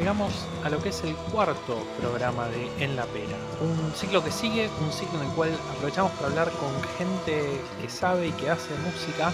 [0.00, 0.32] Llegamos
[0.64, 3.36] a lo que es el cuarto programa de En la Pera.
[3.60, 7.88] Un ciclo que sigue, un ciclo en el cual aprovechamos para hablar con gente que
[7.90, 9.30] sabe y que hace música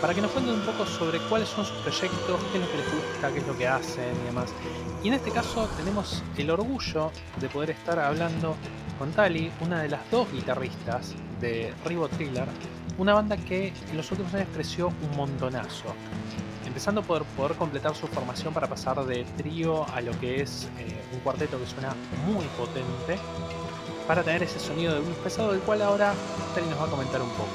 [0.00, 2.76] para que nos cuenten un poco sobre cuáles son sus proyectos, qué es lo que
[2.78, 4.50] les gusta, qué es lo que hacen y demás.
[5.04, 8.56] Y en este caso tenemos el orgullo de poder estar hablando
[8.98, 12.48] con Tali, una de las dos guitarristas de Rivo Thriller,
[12.98, 15.94] una banda que en los últimos años creció un montonazo.
[16.80, 21.04] Empezando por poder completar su formación para pasar de trío a lo que es eh,
[21.12, 21.94] un cuarteto que suena
[22.24, 23.18] muy potente,
[24.06, 26.14] para tener ese sonido de blues pesado del cual ahora
[26.54, 27.50] Tali nos va a comentar un poco.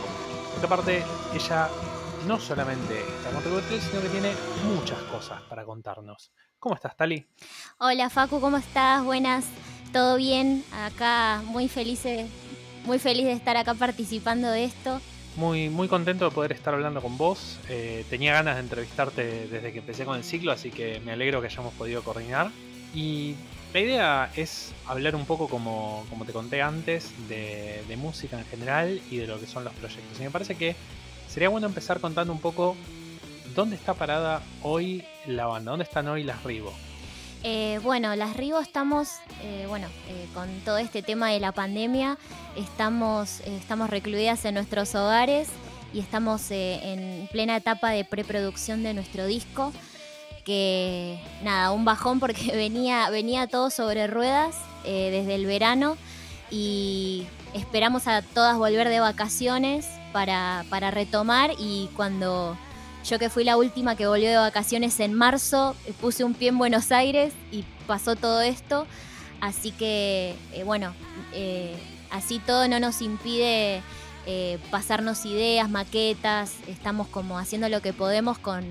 [0.52, 1.04] Porque aparte,
[1.34, 1.68] ella
[2.28, 4.32] no solamente está con Thriller, sino que tiene
[4.64, 6.32] muchas cosas para contarnos.
[6.60, 7.26] ¿Cómo estás, Tali?
[7.80, 9.04] Hola, Facu, ¿cómo estás?
[9.04, 9.46] Buenas,
[9.92, 10.64] ¿todo bien?
[10.72, 12.04] Acá muy feliz,
[12.86, 15.02] muy feliz de estar acá participando de esto.
[15.36, 17.60] Muy, muy contento de poder estar hablando con vos.
[17.68, 21.42] Eh, tenía ganas de entrevistarte desde que empecé con el ciclo, así que me alegro
[21.42, 22.52] que hayamos podido coordinar.
[22.94, 23.36] Y
[23.74, 28.46] la idea es hablar un poco, como, como te conté antes, de, de, música en
[28.46, 30.18] general y de lo que son los proyectos.
[30.18, 30.78] Y me parece que
[31.28, 32.78] sería bueno empezar contando un poco
[33.54, 36.74] dónde está parada hoy la banda, dónde están hoy las Rivo.
[37.48, 39.08] Eh, bueno, las Rivo estamos,
[39.44, 42.18] eh, bueno, eh, con todo este tema de la pandemia,
[42.56, 45.50] estamos, estamos recluidas en nuestros hogares
[45.94, 49.72] y estamos en plena etapa de preproducción de nuestro disco.
[50.44, 55.98] Que nada, un bajón porque venía, venía todo sobre ruedas desde el verano
[56.50, 62.58] y esperamos a todas volver de vacaciones para, para retomar y cuando
[63.06, 66.50] yo que fui la última que volvió de vacaciones en marzo, eh, puse un pie
[66.50, 68.88] en Buenos Aires y pasó todo esto.
[69.42, 70.94] Así que, eh, bueno,
[71.34, 71.76] eh,
[72.10, 73.82] así todo no nos impide
[74.72, 76.56] pasarnos ideas, maquetas.
[76.68, 78.66] Estamos como haciendo lo que podemos con,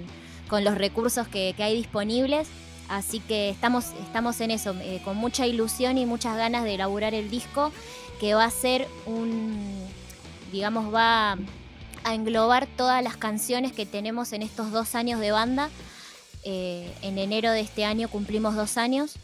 [0.51, 2.49] los recursos que, hay disponibles.
[2.89, 4.75] Así que estamos, estamos en eso,
[5.05, 7.71] con mucha ilusión y muchas ganas de elaborar el disco,
[8.19, 9.87] que va a ser un,
[10.51, 11.39] digamos, va
[12.05, 15.71] a englobar todas las canciones que tenemos en estos dos años de banda.
[16.45, 19.15] Eh, en enero de este año cumplimos dos años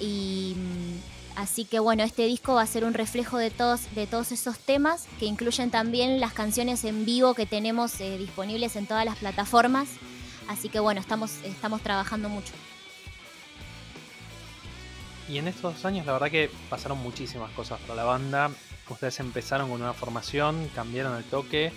[0.00, 4.06] y mm, así que bueno, este disco va a ser un reflejo de todos, de
[4.06, 8.86] todos esos temas que incluyen también las canciones en vivo que tenemos eh, disponibles en
[8.86, 9.88] todas las plataformas.
[10.48, 12.54] Así que bueno, estamos, estamos trabajando mucho.
[15.28, 18.50] Y en estos dos años la verdad que pasaron muchísimas cosas para la banda.
[18.88, 21.72] Ustedes empezaron con una formación, cambiaron el toque,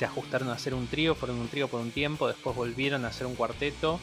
[0.00, 3.08] se ajustaron a hacer un trío, fueron un trío por un tiempo, después volvieron a
[3.08, 4.00] hacer un cuarteto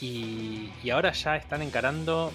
[0.00, 2.32] y, ahora ya están encarando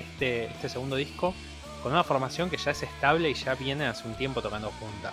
[0.00, 1.34] este, este, segundo disco
[1.82, 5.12] con una formación que ya es estable y ya viene hace un tiempo tocando juntas.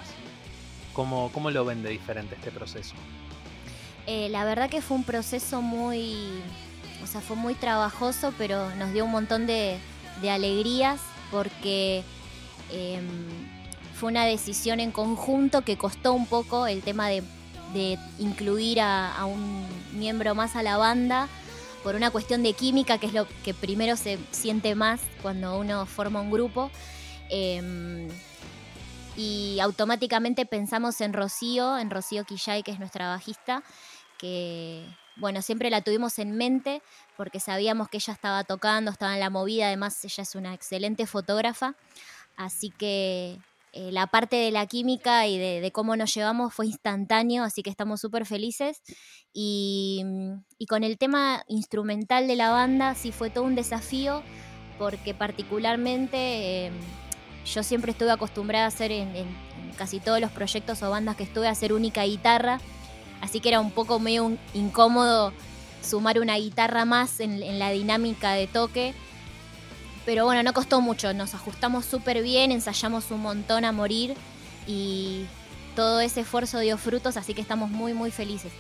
[0.94, 2.96] ¿Cómo, cómo lo ven de diferente este proceso?
[4.08, 6.30] Eh, la verdad que fue un proceso muy,
[7.04, 9.78] o sea, fue muy trabajoso, pero nos dio un montón de,
[10.24, 12.06] alegrías porque
[12.72, 13.53] em,
[13.94, 17.24] fue una decisión en conjunto que costó un poco el tema de,
[18.20, 21.28] incluir a, un miembro más a la banda
[21.84, 25.86] por una cuestión de química, que es lo que primero se siente más cuando uno
[25.86, 26.70] forma un grupo.
[27.30, 28.08] Em,
[29.16, 33.64] y automáticamente pensamos en Rocío, en Rocío Quillay, que es nuestra bajista,
[34.18, 36.82] que bueno, siempre la tuvimos en mente
[37.18, 41.06] porque sabíamos que ella estaba tocando, estaba en la movida, además ella es una excelente
[41.06, 41.76] fotógrafa,
[42.36, 43.40] así que
[43.76, 47.72] eh, la parte de la química y de, cómo nos llevamos fue instantáneo, así que
[47.72, 48.84] estamos súper felices.
[49.34, 54.22] Mm, y, con el tema instrumental de la banda sí fue todo un desafío,
[54.78, 56.74] porque particularmente em,
[57.52, 59.10] yo siempre estuve acostumbrada a hacer en,
[59.76, 62.60] casi todos los proyectos o bandas que estuve a hacer única guitarra,
[63.22, 65.34] así que era un poco medio incómodo
[65.82, 68.94] sumar una guitarra más en la dinámica de toque.
[70.06, 74.16] Pero bueno, no costó mucho, nos ajustamos súper bien, ensayamos un montón a morir
[74.68, 75.26] y
[75.76, 78.52] todo ese esfuerzo dio frutos, así que estamos muy, muy felices.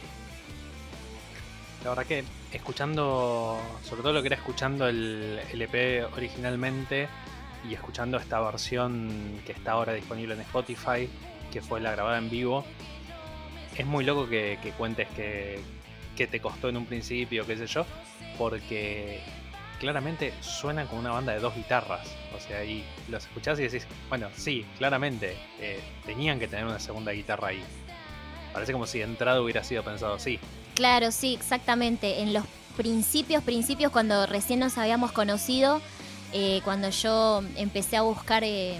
[1.84, 2.24] La verdad que
[2.54, 7.10] escuchando, sobre todo lo que era escuchando el, EP originalmente
[7.70, 11.10] y escuchando esta versión que está ahora disponible en Spotify,
[11.52, 12.64] que fue la grabada en vivo,
[13.78, 15.60] es muy loco que, cuentes que,
[16.16, 17.86] que te costó en un principio, qué sé yo,
[18.38, 19.22] porque
[19.84, 22.08] claramente suena como una banda de dos guitarras.
[22.34, 26.80] O sea, y los escuchás y decís, bueno, sí, claramente, eh, tenían que tener una
[26.80, 27.62] segunda guitarra ahí.
[28.54, 30.40] Parece como si de entrada hubiera sido pensado así.
[30.74, 32.22] Claro, sí, exactamente.
[32.22, 32.46] En los
[32.78, 35.82] principios, principios, cuando recién nos habíamos conocido,
[36.32, 38.80] eh, cuando yo empecé a buscar eh,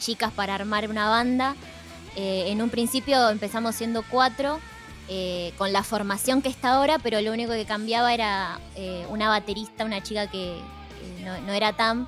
[0.00, 1.54] chicas para armar una banda,
[2.16, 4.58] en un principio empezamos siendo cuatro
[5.08, 9.28] eh, con la formación que está ahora, pero lo único que cambiaba era eh, una
[9.28, 10.56] baterista, una chica que
[11.24, 12.06] no, era Tam.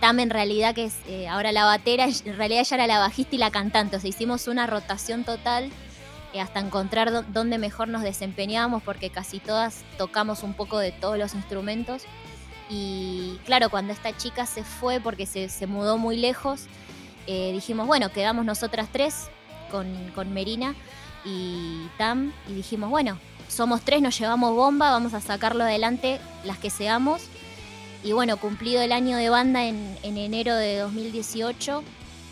[0.00, 3.36] Tam en realidad que es eh, ahora la batera, en realidad ella era la bajista
[3.36, 5.70] y la cantante, o sea, hicimos una rotación total
[6.40, 11.34] hasta encontrar dónde mejor nos desempeñábamos, porque casi todas tocamos un poco de todos los
[11.34, 12.04] instrumentos.
[12.70, 16.66] Y claro, cuando esta chica se fue porque se, mudó muy lejos,
[17.26, 19.28] dijimos, bueno, quedamos nosotras tres
[19.72, 20.76] con, con Merina
[21.24, 23.18] y Tam y dijimos, bueno,
[23.48, 27.22] somos tres, nos llevamos bomba, vamos a sacarlo adelante las que seamos.
[28.02, 31.82] Y bueno, cumplido el año de banda en, enero de 2018,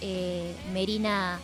[0.00, 1.38] eh, Merina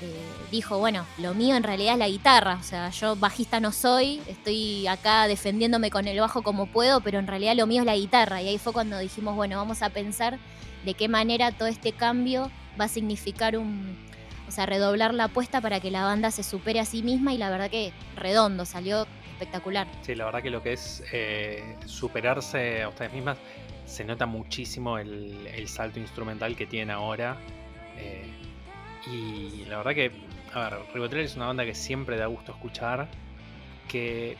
[0.00, 0.14] eh,
[0.50, 4.22] dijo, bueno, lo mío en realidad es la guitarra, o sea, yo bajista no soy,
[4.28, 7.96] estoy acá defendiéndome con el bajo como puedo, pero en realidad lo mío es la
[7.96, 8.40] guitarra.
[8.40, 10.38] Y ahí fue cuando dijimos, bueno, vamos a pensar
[10.86, 12.50] de qué manera todo este cambio
[12.80, 13.98] va a significar un,
[14.50, 17.38] o sea, redoblar la apuesta para que la banda se supere a sí misma y
[17.38, 19.86] la verdad que redondo, salió espectacular.
[20.02, 23.38] Sí, la verdad que lo que es eh, superarse a ustedes mismas,
[23.86, 27.36] se nota muchísimo el, salto instrumental que tienen ahora.
[27.96, 28.28] Eh,
[29.06, 30.10] y la verdad que,
[30.52, 33.06] a ver, Ribotril es una banda que siempre da gusto escuchar.
[33.86, 34.36] Que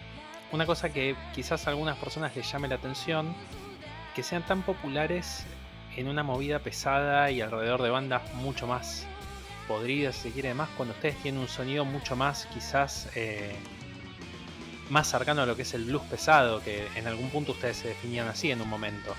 [0.51, 3.33] una cosa que quizás a algunas personas les llame la atención,
[4.17, 5.47] que sean tan populares
[5.97, 9.07] en una movida pesada y alrededor de bandas mucho más
[9.71, 13.55] podrida, si se quiere, más cuando ustedes tienen un sonido mucho más, quizás, eh,
[14.89, 17.89] más cercano a lo que es el blues pesado, que en algún punto ustedes se
[17.89, 19.15] definían así en un momento.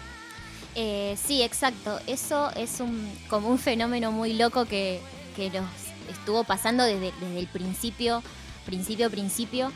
[0.75, 2.01] Eh, sí, exacto.
[2.05, 4.99] Eso es un, como un fenómeno muy loco que,
[5.37, 5.69] que nos
[6.09, 8.21] estuvo pasando desde, desde el principio,
[8.65, 9.71] principio, principio.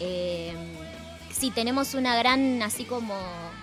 [0.00, 0.52] Eh,
[1.32, 3.14] sí, tenemos una gran, así como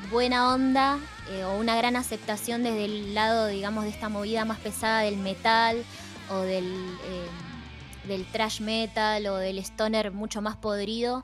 [0.10, 0.98] buena onda
[1.30, 5.18] eh, o una gran aceptación desde el lado, digamos, de esta movida más pesada del
[5.18, 5.84] metal
[6.30, 11.24] o del, em, del trash metal o del stoner mucho más podrido.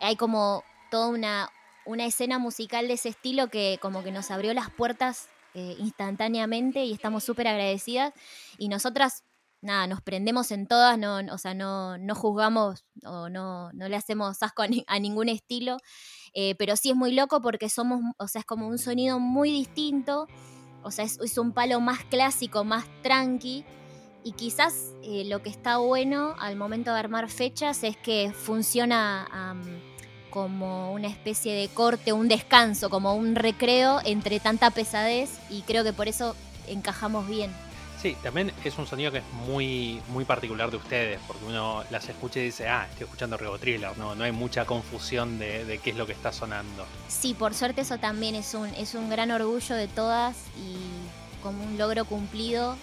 [0.00, 1.50] Hay como toda una,
[1.86, 6.84] una escena musical de ese estilo que como que nos abrió las puertas eh, instantáneamente
[6.84, 8.12] y estamos súper agradecidas.
[8.58, 9.24] Y nosotras,
[9.60, 13.96] nada, nos prendemos en todas, no, o sea, no, no juzgamos o no, no le
[13.96, 15.78] hacemos asco a, ningún estilo.
[16.32, 19.50] Eh, pero sí es muy loco porque somos, o sea, es como un sonido muy
[19.50, 20.28] distinto.
[20.82, 23.64] O sea, es, es un palo más clásico, más tranqui
[24.24, 29.56] y quizás eh, lo que está bueno al momento de armar fechas es que funciona
[30.30, 35.84] como una especie de corte, un descanso, como un recreo entre tanta pesadez y creo
[35.84, 36.36] que por eso
[36.68, 37.50] encajamos bien.
[38.00, 42.08] Sí, también es un sonido que es muy, muy particular de ustedes, porque uno las
[42.08, 45.78] escucha y dice, ah, estoy escuchando Rego Thriller, no, no hay mucha confusión de, de,
[45.78, 46.86] qué es lo que está sonando.
[47.08, 50.76] Sí, por suerte eso también es un, es un gran orgullo de todas y
[51.42, 52.76] como un logro cumplido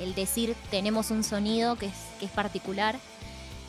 [0.00, 2.98] el, decir tenemos un sonido que es, que es particular,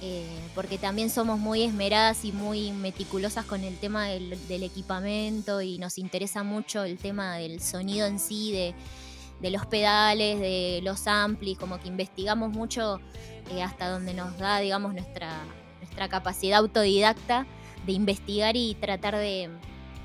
[0.01, 5.77] eh, porque también somos muy esmeradas y muy meticulosas con el tema del, equipamiento y
[5.77, 11.57] nos interesa mucho el tema del sonido en sí, de, los pedales, de los amplis,
[11.57, 12.99] como que investigamos mucho
[13.51, 15.41] eh, hasta donde nos da, digamos, nuestra,
[15.79, 17.45] nuestra capacidad autodidacta
[17.85, 19.49] de investigar y tratar de,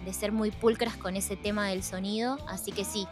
[0.04, 2.38] de ser muy pulcras con ese tema del sonido.
[2.48, 3.06] Así que sí,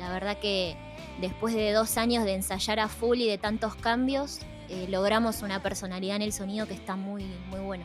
[0.00, 0.76] la verdad que
[1.20, 4.40] después de dos años de ensayar a full y de tantos cambios,
[4.70, 7.84] eh, logramos una personalidad en el sonido que está muy, muy buena.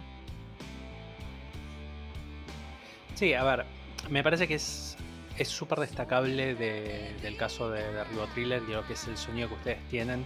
[3.15, 3.65] Sí, a ver,
[4.09, 4.95] me parece que es
[5.43, 9.89] súper destacable del caso de, de Rivo Thriller lo que es el sonido que ustedes
[9.89, 10.25] tienen.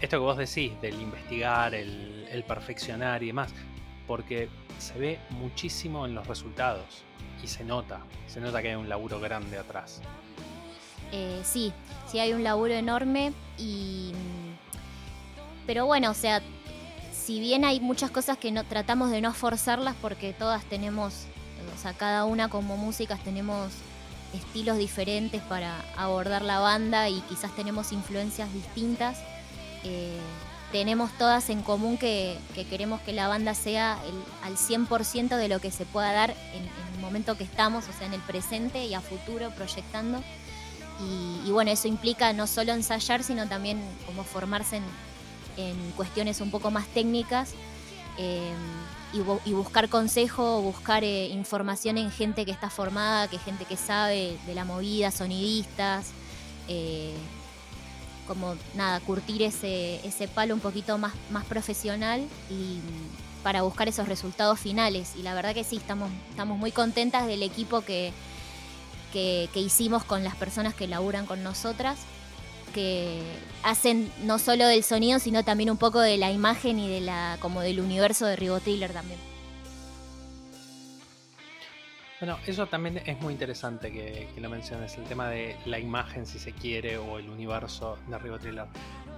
[0.00, 3.52] Esto que vos decís, del investigar, el, el perfeccionar y demás,
[4.06, 4.48] porque
[4.78, 7.02] se ve muchísimo en los resultados
[7.42, 10.00] y se nota, se nota que hay un laburo grande atrás.
[11.12, 11.72] Eh, sí,
[12.10, 14.12] sí hay un laburo enorme y...
[15.66, 16.40] Pero bueno, o sea,
[17.12, 21.26] si bien hay muchas cosas que no tratamos de no forzarlas porque todas tenemos,
[21.76, 23.70] o sea, cada una como músicas tenemos
[24.32, 29.18] estilos diferentes para abordar la banda y quizás tenemos influencias distintas.
[29.84, 30.18] Eh,
[30.72, 32.38] tenemos todas en común que,
[32.68, 33.98] queremos que la banda sea
[34.42, 36.62] al 100% de lo que se pueda dar en,
[36.94, 40.22] el momento que estamos, o sea, en el presente y a futuro proyectando.
[41.00, 44.80] Y, bueno, eso implica no solo ensayar, sino también como formarse
[45.56, 47.50] en, cuestiones un poco más técnicas
[48.16, 48.52] eh,
[49.12, 54.38] y, buscar consejo, buscar eh, información en gente que está formada, que gente que sabe
[54.46, 56.10] de la movida, sonidistas,
[56.68, 57.14] eh,
[58.28, 62.78] como nada, curtir ese, ese palo un poquito más, más profesional y
[63.42, 65.14] para buscar esos resultados finales.
[65.16, 68.12] Y la verdad que sí, estamos, estamos muy contentas del equipo que,
[69.12, 71.98] que, hicimos con las personas que laburan con nosotras,
[72.74, 73.22] que
[73.62, 77.38] hacen no solo del sonido, sino también un poco de la imagen y de la
[77.40, 79.18] como del universo de Rigo también.
[82.20, 86.40] Bueno, eso también es muy interesante que, lo menciones, el tema de la imagen, si
[86.40, 88.66] se quiere, o el universo de Rivo Thriller.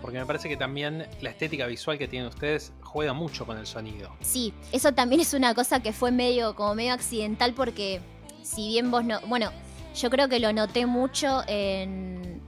[0.02, 3.66] Porque me parece que también la estética visual que tienen ustedes juega mucho con el
[3.66, 4.14] sonido.
[4.20, 8.00] Sí, eso también es una cosa que fue medio, como medio accidental, porque
[8.42, 9.20] si bien vos no.
[9.22, 9.50] Bueno,
[9.94, 12.40] yo creo que lo noté mucho en,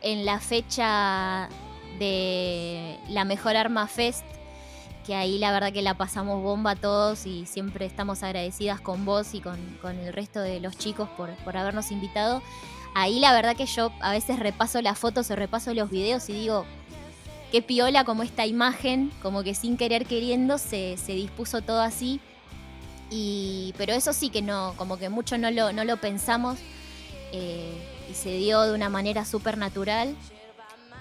[0.00, 1.48] en la fecha
[1.98, 4.24] de la Mejor Arma Fest
[5.08, 9.32] que ahí la verdad que la pasamos bomba todos y siempre estamos agradecidas con vos
[9.32, 12.42] y con, el resto de los chicos por, por, habernos invitado.
[12.94, 16.34] Ahí la verdad que yo a veces repaso las fotos o repaso los videos y
[16.34, 16.66] digo,
[17.50, 22.20] qué piola como esta imagen, como que sin querer queriendo se, dispuso todo así.
[23.10, 26.58] Y, pero eso sí que no, como que mucho no lo, no lo pensamos
[27.32, 27.72] eh,
[28.10, 30.16] y se dio de una manera súper natural.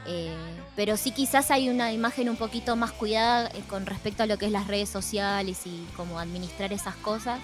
[0.06, 0.34] Eh,
[0.76, 4.38] pero sí quizás hay una imagen un poquito más cuidada eh, con respecto a lo
[4.38, 7.40] que es las redes sociales y cómo administrar esas cosas.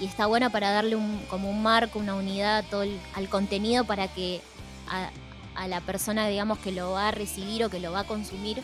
[0.00, 2.84] Y está bueno para darle un, como un marco, una unidad todo
[3.14, 4.40] al contenido para que
[4.88, 8.62] a, la persona, digamos, que lo va a recibir o que lo va a consumir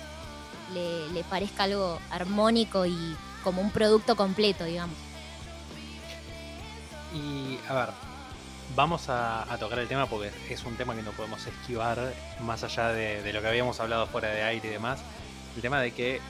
[0.75, 4.96] le, le parezca algo armónico y como un producto completo, digamos.
[7.14, 7.88] Y a ver,
[8.75, 12.88] vamos a, tocar el tema porque es un tema que no podemos esquivar más allá
[12.88, 15.00] de, lo que habíamos hablado fuera de aire y demás.
[15.54, 16.21] El tema de que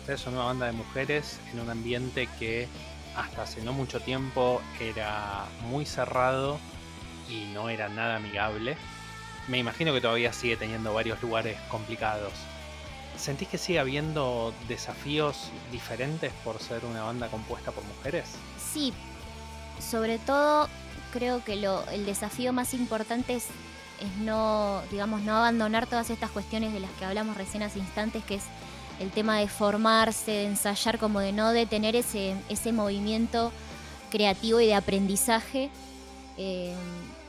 [0.00, 2.68] ustedes son una banda de mujeres en un ambiente que
[3.16, 6.58] hasta hace no mucho tiempo era muy cerrado
[7.28, 8.76] y no era nada amigable.
[9.48, 12.32] Me imagino que todavía sigue teniendo varios lugares complicados.
[13.16, 18.34] ¿Sentís que sigue habiendo desafíos diferentes por ser una banda compuesta por mujeres?
[18.58, 18.92] Sí,
[19.78, 20.68] sobre todo
[21.12, 23.46] creo que el desafío más importante es,
[24.20, 28.36] no, digamos, no abandonar todas estas cuestiones de las que hablamos recién hace instantes, que
[28.36, 28.44] es
[28.98, 33.52] el tema de formarse, de ensayar, como de no detener ese, ese movimiento
[34.10, 35.70] creativo y de aprendizaje
[36.36, 36.74] eh,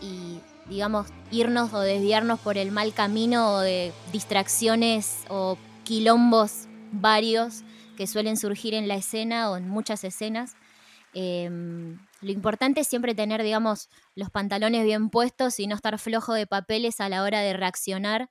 [0.02, 7.64] y, digamos, irnos o desviarnos por el mal camino o de distracciones o quilombos varios
[7.98, 10.56] que suelen surgir en la escena o en muchas escenas.
[11.14, 11.50] Eh,
[12.24, 16.48] lo importante es siempre tener, digamos, los pantalones bien puestos y no estar flojo de
[16.48, 18.30] papeles a la hora de reaccionar,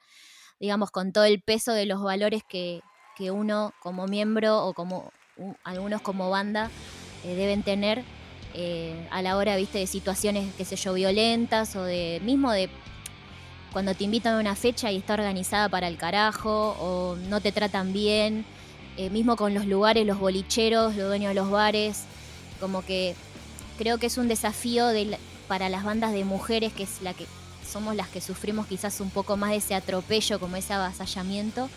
[0.59, 2.83] digamos, con todo el peso de los valores que,
[3.31, 5.13] uno como miembro o como
[5.63, 6.73] algunos como banda
[7.25, 8.03] eh, deben tener
[8.53, 12.69] eh, a la hora, viste, de situaciones, qué sé yo, violentas o de mismo de
[13.73, 17.53] cuando te invitan a una fecha y está organizada para el carajo o no te
[17.53, 18.45] tratan bien,
[18.97, 22.03] eh, mismo con los lugares, los bolicheros, los dueños de los bares,
[22.59, 23.15] como que
[23.79, 24.87] creo que es un desafío
[25.49, 27.27] para las bandas de mujeres, que es la que
[27.67, 31.69] somos las que sufrimos quizás un poco más de ese atropello, como ese avasallamiento,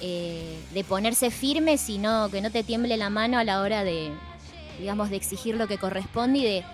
[0.00, 3.84] eh, de ponerse firmes y no, que no te tiemble la mano a la hora
[3.84, 4.12] de,
[4.78, 6.64] digamos, de exigir lo que corresponde y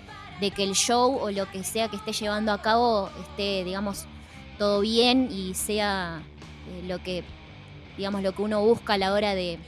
[0.41, 4.07] de, que el show o lo que sea que esté llevando a cabo esté, digamos,
[4.59, 6.21] todo bien y sea
[6.69, 7.23] eh, lo que,
[7.97, 9.61] digamos, lo que uno busca a la hora de,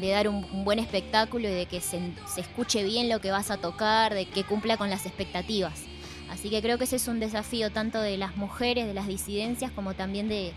[0.00, 2.00] de dar un, buen espectáculo y de que se,
[2.36, 5.84] escuche bien lo que vas a tocar, de que cumpla con las expectativas.
[6.30, 9.70] Así que creo que ese es un desafío tanto de las mujeres, de las disidencias,
[9.70, 10.52] como también de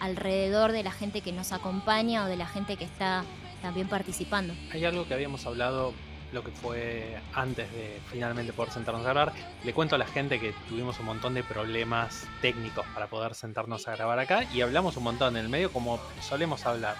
[0.00, 3.24] alrededor de la gente que nos acompaña o de la gente que está
[3.62, 4.54] también participando.
[4.72, 5.92] Hay algo que habíamos hablado
[6.32, 9.32] lo que fue antes de finalmente poder sentarnos a grabar.
[9.64, 13.86] Le cuento a la gente que tuvimos un montón de problemas técnicos para poder sentarnos
[13.86, 16.96] a grabar acá y hablamos un montón en el medio como solemos hablar.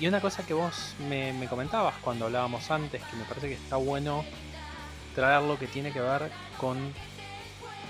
[0.00, 3.76] Y una cosa que vos me, comentabas cuando hablábamos antes, que me parece que está
[3.76, 4.24] bueno
[5.14, 6.94] traer lo que tiene que ver con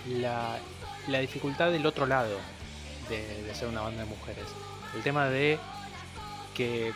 [0.08, 0.58] la,
[1.06, 2.36] dificultad del otro lado
[3.08, 4.44] de, ser una banda de mujeres.
[4.96, 5.60] El tema de
[6.52, 6.92] que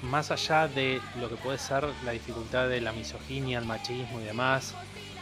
[0.00, 4.24] más allá de lo que puede ser la dificultad de la misoginia, el machismo y
[4.24, 4.74] demás,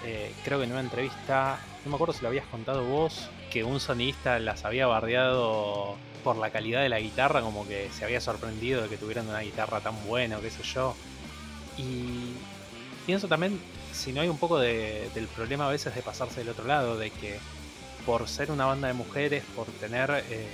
[0.05, 3.65] eh, creo que en una entrevista, no me acuerdo si lo habías contado vos, que
[3.65, 8.21] un sonista las había bardeado por la calidad de la guitarra, como que se había
[8.21, 10.95] sorprendido de que tuvieran una guitarra tan buena, qué sé yo.
[11.77, 12.35] Y
[13.07, 13.61] pienso también,
[13.93, 17.11] si no hay un poco del problema a veces de pasarse del otro lado, de
[17.11, 17.39] que
[18.07, 20.47] por ser una banda de mujeres, por tener eh,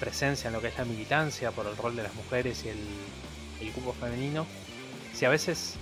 [0.00, 2.78] presencia en lo que es la militancia, por el rol de las mujeres y el,
[3.60, 4.46] el cupo femenino,
[5.14, 5.74] si a veces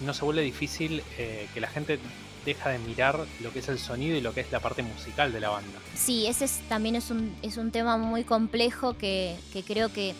[0.00, 1.98] no se vuelve difícil eh, que la gente
[2.44, 5.32] deja de mirar lo que es el sonido y lo que es la parte musical
[5.32, 5.78] de la banda.
[5.94, 9.36] Sí, ese también es un, es un tema muy complejo que,
[9.66, 10.14] creo que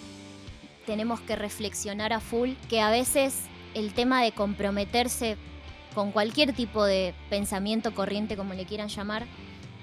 [0.87, 3.35] tenemos que reflexionar a full, que a veces
[3.75, 5.37] el tema de comprometerse
[5.95, 9.27] con cualquier tipo de pensamiento corriente, como le quieran llamar,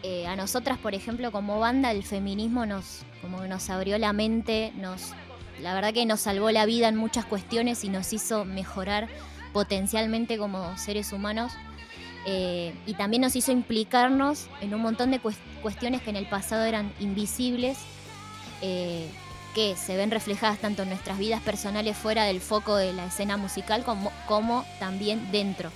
[0.03, 4.73] eh, a nosotras, por ejemplo, como banda, el feminismo nos, como nos abrió la mente,
[4.75, 5.13] nos,
[5.61, 9.07] la verdad que nos salvó la vida en muchas cuestiones y nos hizo mejorar
[9.53, 11.53] potencialmente como seres humanos.
[12.25, 15.19] Eh, y también nos hizo implicarnos en un montón de
[15.61, 17.77] cuestiones que en el pasado eran invisibles,
[18.61, 19.07] eh,
[19.55, 23.37] que se ven reflejadas tanto en nuestras vidas personales fuera del foco de la escena
[23.37, 25.71] musical como, también dentro.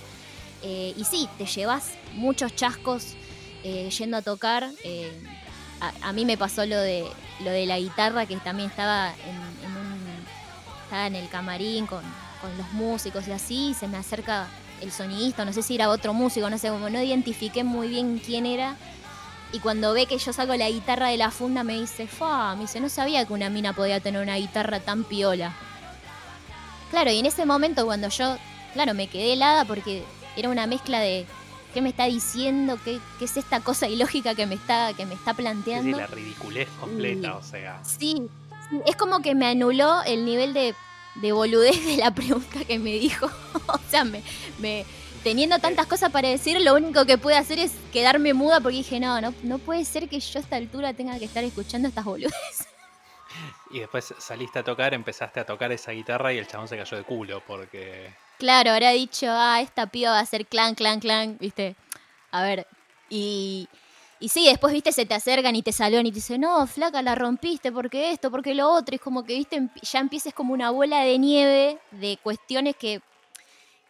[0.62, 3.14] Eh, y sí, te llevas muchos chascos
[3.98, 4.70] yendo a tocar.
[5.80, 7.04] A, mí me pasó lo de,
[7.40, 9.36] lo de la guitarra, que también estaba en,
[10.84, 12.02] estaba en el camarín con,
[12.40, 14.46] con los músicos y así, y se me acerca
[14.80, 18.20] el sonidista, no sé si era otro músico, no sé, como no identifiqué muy bien
[18.24, 18.76] quién era.
[19.52, 22.62] Y cuando ve que yo saco la guitarra de la funda me dice, fa, me
[22.62, 25.54] dice, no sabía que una mina podía tener una guitarra tan piola.
[26.90, 28.36] Claro, y en ese momento cuando yo,
[28.74, 30.04] claro, me quedé helada porque
[30.36, 31.26] era una mezcla de
[31.72, 35.34] qué me está diciendo, qué, es esta cosa ilógica que me está, que me está
[35.34, 35.96] planteando.
[35.96, 37.80] Sí, la ridiculez completa, o sea.
[37.84, 38.22] Sí,
[38.86, 40.74] es como que me anuló el nivel de
[41.20, 43.26] de boludez de la pregunta que me dijo.
[43.66, 44.84] o sea, me,
[45.22, 49.00] teniendo tantas cosas para decir, lo único que pude hacer es quedarme muda porque dije,
[49.00, 52.04] no, no, no puede ser que yo a esta altura tenga que estar escuchando estas
[52.04, 52.68] boludeces.
[53.70, 56.96] Y después saliste a tocar, empezaste a tocar esa guitarra y el chabón se cayó
[56.96, 58.14] de culo porque...
[58.38, 61.74] Claro, habrá dicho, ah, esta piba va a ser clan, clan, clan, viste.
[62.30, 62.66] A ver,
[63.10, 63.68] y,
[64.18, 67.02] y sí, después, viste, se te acercan y te saludan y te dicen, no, flaca,
[67.02, 68.94] la rompiste, porque esto, porque lo otro.
[68.94, 73.02] es como que, viste, ya empieces como una bola de nieve de cuestiones que,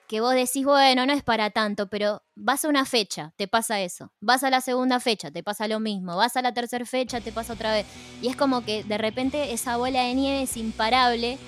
[0.08, 3.80] que vos decís, bueno, no es para tanto, pero vas a una fecha, te pasa
[3.80, 4.10] eso.
[4.20, 6.16] Vas a la segunda fecha, te pasa lo mismo.
[6.16, 7.86] Vas a la tercera fecha, te pasa otra vez.
[8.20, 11.38] Y es como que de repente esa bola de nieve es imparable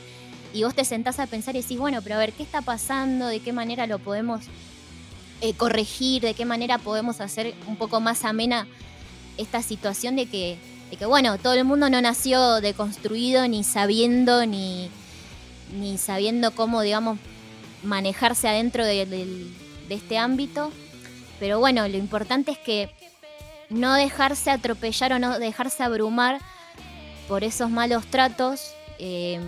[0.55, 3.27] y vos te sentás a pensar y decís, bueno, pero a ver, ¿qué está pasando?
[3.27, 4.45] ¿De qué manera lo podemos
[5.41, 8.67] eh, corregir, de qué manera podemos hacer un poco más amena
[9.37, 10.59] esta situación de que,
[10.99, 14.91] que, bueno, todo el mundo no nació deconstruido ni sabiendo ni,
[15.79, 17.19] ni sabiendo cómo, digamos,
[17.83, 20.73] manejarse adentro de, de este ámbito.
[21.39, 22.91] Pero bueno, lo importante es que
[23.71, 26.41] no dejarse atropellar o no dejarse abrumar
[27.29, 29.39] por esos malos tratos eh,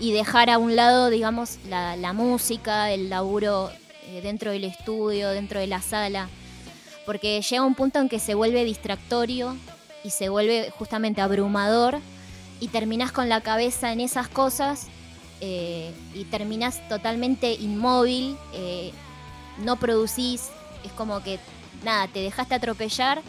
[0.00, 3.70] y dejar a un lado, digamos, la, la música, el laburo
[4.12, 6.28] eh, dentro del estudio, dentro de la sala,
[7.06, 9.56] porque llega un punto en que se vuelve distractorio
[10.04, 11.98] y se vuelve justamente abrumador
[12.60, 14.88] y terminas con la cabeza en esas cosas
[15.40, 18.92] eh, y terminas totalmente inmóvil, eh,
[19.58, 20.50] no producís,
[20.84, 21.38] es como que
[21.82, 23.22] nada, te dejaste atropellar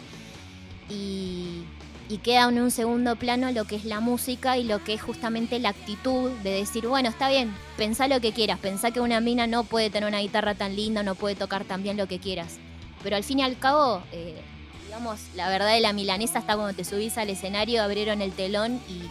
[0.90, 1.63] y,
[2.08, 5.02] y queda en un segundo plano lo que es la música y lo que es
[5.02, 9.20] justamente la actitud de decir, bueno, está bien, pensá lo que quieras, pensá que una
[9.20, 12.18] mina no puede tener una guitarra tan linda, no puede tocar tan bien lo que
[12.18, 12.58] quieras.
[13.02, 14.40] Pero al fin y al cabo, eh,
[14.86, 18.80] digamos, la verdad de la milanesa está cuando te subís al escenario, abrieron el telón
[18.88, 19.02] y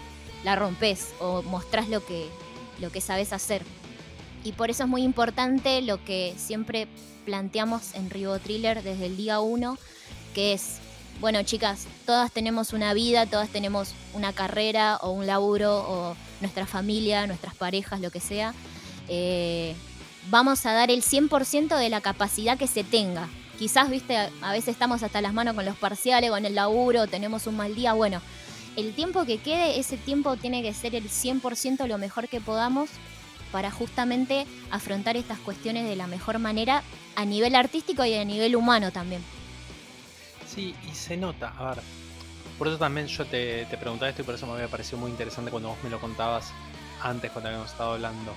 [0.46, 2.28] la rompes o mostrás lo que,
[2.80, 3.64] lo que sabes hacer.
[4.44, 6.88] Y por eso es muy importante lo que siempre
[7.26, 9.78] planteamos en Rivo Thriller desde el día uno,
[10.36, 10.80] que es
[11.20, 16.66] bueno, chicas, todas tenemos una vida, todas tenemos una carrera o un laburo o nuestra
[16.66, 18.54] familia, nuestras parejas, lo que sea.
[19.08, 19.76] Eh,
[20.30, 23.28] vamos a dar el 100% de la capacidad que se tenga.
[23.58, 27.48] Quizás, viste, a veces estamos hasta las manos con los parciales, con el laburo, tenemos
[27.48, 27.94] un mal día.
[27.94, 28.22] Bueno,
[28.76, 32.90] el tiempo que quede, ese tiempo tiene que ser el 100% lo mejor que podamos
[33.52, 36.82] para justamente afrontar estas cuestiones de la mejor manera
[37.16, 39.24] a nivel artístico y a nivel humano también.
[40.54, 41.84] Sí, y se nota, a ver,
[42.60, 45.50] por eso también yo te, preguntaba esto y por eso me había parecido muy interesante
[45.50, 46.52] cuando vos me lo contabas
[47.02, 48.34] antes, cuando habíamos estado hablando.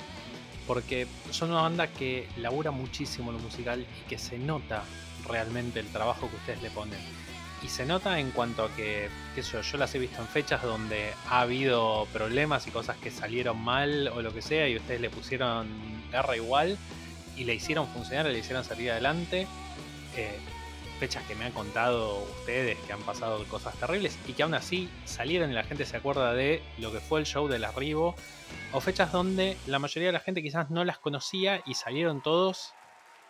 [0.66, 4.83] Porque son una banda que labura muchísimo lo musical y que se nota
[5.29, 6.98] realmente el trabajo que ustedes le ponen.
[7.62, 10.29] Y se nota en cuanto a que, qué sé yo, yo las he visto en
[10.29, 14.76] fechas donde ha habido problemas y cosas que salieron mal o lo que sea y
[14.76, 15.68] ustedes le pusieron
[16.11, 16.79] garra igual
[17.37, 19.46] y le hicieron funcionar, le hicieron salir adelante.
[20.16, 20.38] Eh,
[20.98, 24.88] fechas que me han contado ustedes que han pasado cosas terribles y que aún así
[25.04, 28.14] salieron y la gente se acuerda de lo que fue el show del arribo
[28.72, 32.72] o fechas donde la mayoría de la gente quizás no las conocía y salieron todos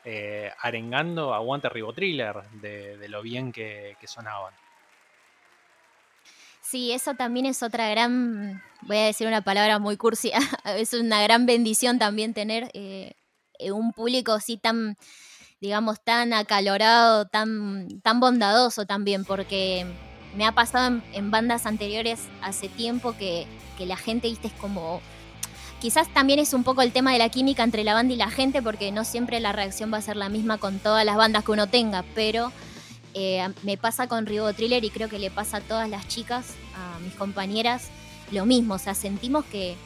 [0.05, 4.55] eh, arengando aguante Ribo Thriller de, lo bien que, sonaban.
[6.61, 10.31] Sí, eso también es otra gran, voy a decir una palabra muy cursi,
[10.64, 13.14] es una gran bendición también tener eh,
[13.72, 14.96] un público así tan
[15.61, 19.87] digamos, tan acalorado, tan, tan bondadoso también, porque
[20.37, 23.47] me ha pasado en, bandas anteriores hace tiempo que,
[23.79, 25.01] la gente, viste, es como...
[25.81, 28.31] Quizás también es un poco el tema de la química entre la banda y la
[28.31, 31.45] gente, porque no siempre la reacción va a ser la misma con todas las bandas
[31.45, 32.51] que uno tenga, pero
[33.12, 36.55] eh, me pasa con Rigo Thriller y creo que le pasa a todas las chicas,
[36.75, 37.90] a mis compañeras,
[38.33, 39.77] lo mismo, o sea, sentimos que,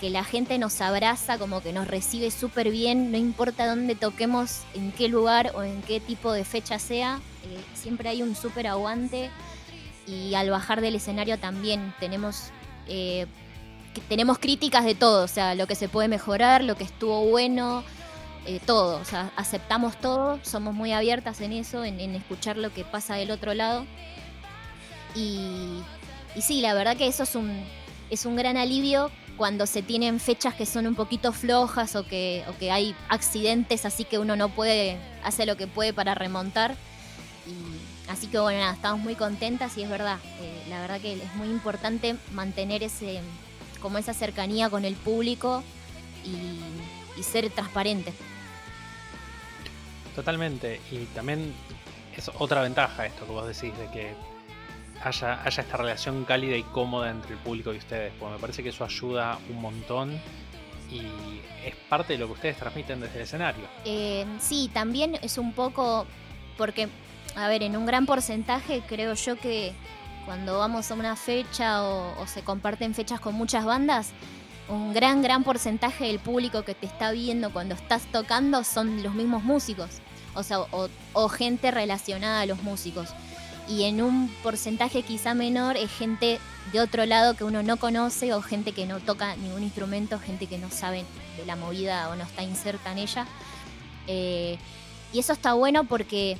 [0.00, 4.62] que la gente nos abraza, como que nos recibe súper bien, no importa dónde toquemos,
[4.74, 8.66] en qué lugar o en qué tipo de fecha sea, eh, siempre hay un súper
[8.66, 9.30] aguante
[10.06, 12.50] y al bajar del escenario también tenemos,
[12.86, 13.26] eh,
[14.08, 17.82] tenemos críticas de todo, o sea, lo que se puede mejorar, lo que estuvo bueno,
[18.46, 22.84] eh, todo, o sea, aceptamos todo, somos muy abiertas en eso, en, escuchar lo que
[22.84, 23.84] pasa del otro lado.
[25.14, 25.80] Y,
[26.36, 27.64] y sí, la verdad que eso es un,
[28.10, 32.44] es un gran alivio cuando se tienen fechas que son un poquito flojas o que,
[32.48, 36.74] o que hay accidentes así que uno no puede, hace lo que puede para remontar.
[38.08, 41.34] Así que bueno, nada, estamos muy contentas y es verdad, eh, la verdad que es
[41.36, 43.20] muy importante mantener ese,
[43.80, 45.62] como esa cercanía con el público
[46.24, 48.12] y, y ser transparente.
[50.14, 51.54] Totalmente, y también
[52.16, 54.14] es otra ventaja esto que vos decís, de que
[55.02, 58.70] haya, esta relación cálida y cómoda entre el público y ustedes, porque me parece que
[58.70, 60.20] eso ayuda un montón
[60.90, 61.02] y
[61.66, 63.64] es parte de lo que ustedes transmiten desde el escenario.
[63.84, 66.06] Eh, sí, también es un poco
[66.56, 66.88] porque,
[67.36, 69.72] a ver, en un gran porcentaje creo yo que
[70.24, 74.12] cuando vamos a una fecha o, se comparten fechas con muchas bandas,
[74.68, 79.14] un gran, gran porcentaje del público que te está viendo cuando estás tocando son los
[79.14, 80.00] mismos músicos,
[80.34, 83.14] o sea, o gente relacionada a los músicos
[83.68, 86.40] y en un porcentaje quizá menor es gente
[86.72, 90.46] de otro lado que uno no conoce o gente que no toca ningún instrumento, gente
[90.46, 91.04] que no sabe
[91.36, 93.26] de la movida o no está inserta en ella.
[94.06, 94.58] Eh,
[95.12, 96.36] y eso está bueno porque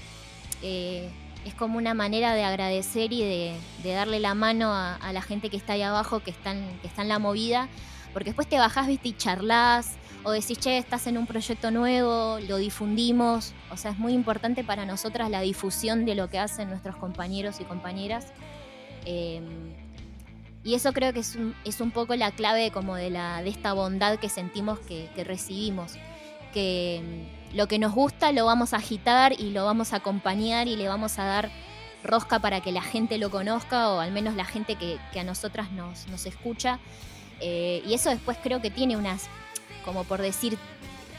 [0.62, 1.10] eh,
[1.44, 5.56] es como una manera de agradecer y de, darle la mano a, la gente que
[5.56, 7.68] está ahí abajo, que está en, que está la movida,
[8.12, 12.38] porque después te bajás, viste, y charlas o decís, che, estás en un proyecto nuevo,
[12.40, 13.52] lo difundimos.
[13.70, 17.60] O sea, es muy importante para nosotras la difusión de lo que hacen nuestros compañeros
[17.60, 18.32] y compañeras.
[19.04, 19.74] Em,
[20.64, 24.18] y eso creo que es un, poco la clave como de, la, de esta bondad
[24.18, 25.94] que sentimos que, recibimos.
[26.52, 30.68] Que em, lo que nos gusta lo vamos a agitar y lo vamos a acompañar
[30.68, 31.50] y le vamos a dar
[32.04, 35.70] rosca para que la gente lo conozca o al menos la gente que, a nosotras
[35.72, 36.80] nos, nos escucha.
[37.40, 39.28] Eh, y eso después creo que tiene unas
[39.88, 40.58] como por decir,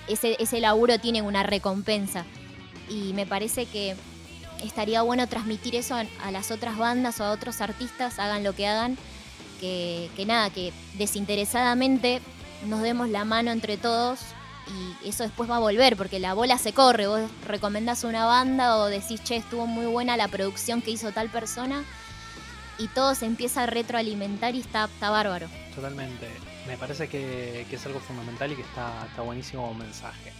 [0.07, 2.23] ese, ese laburo tiene una recompensa.
[2.87, 3.95] Y me parece que
[4.63, 8.67] estaría bueno transmitir eso a, las otras bandas o a otros artistas, hagan lo que
[8.67, 8.95] hagan,
[9.59, 12.21] que, nada, que desinteresadamente
[12.67, 14.19] nos demos la mano entre todos
[15.03, 18.77] y eso después va a volver, porque la bola se corre, vos recomendás una banda
[18.77, 21.83] o decís, che, estuvo muy buena la producción que hizo tal persona
[22.77, 25.47] y todo se empieza a retroalimentar y está, está bárbaro.
[25.73, 26.27] Totalmente
[26.69, 30.31] me parece que, es algo fundamental y que está, está buenísimo como mensaje.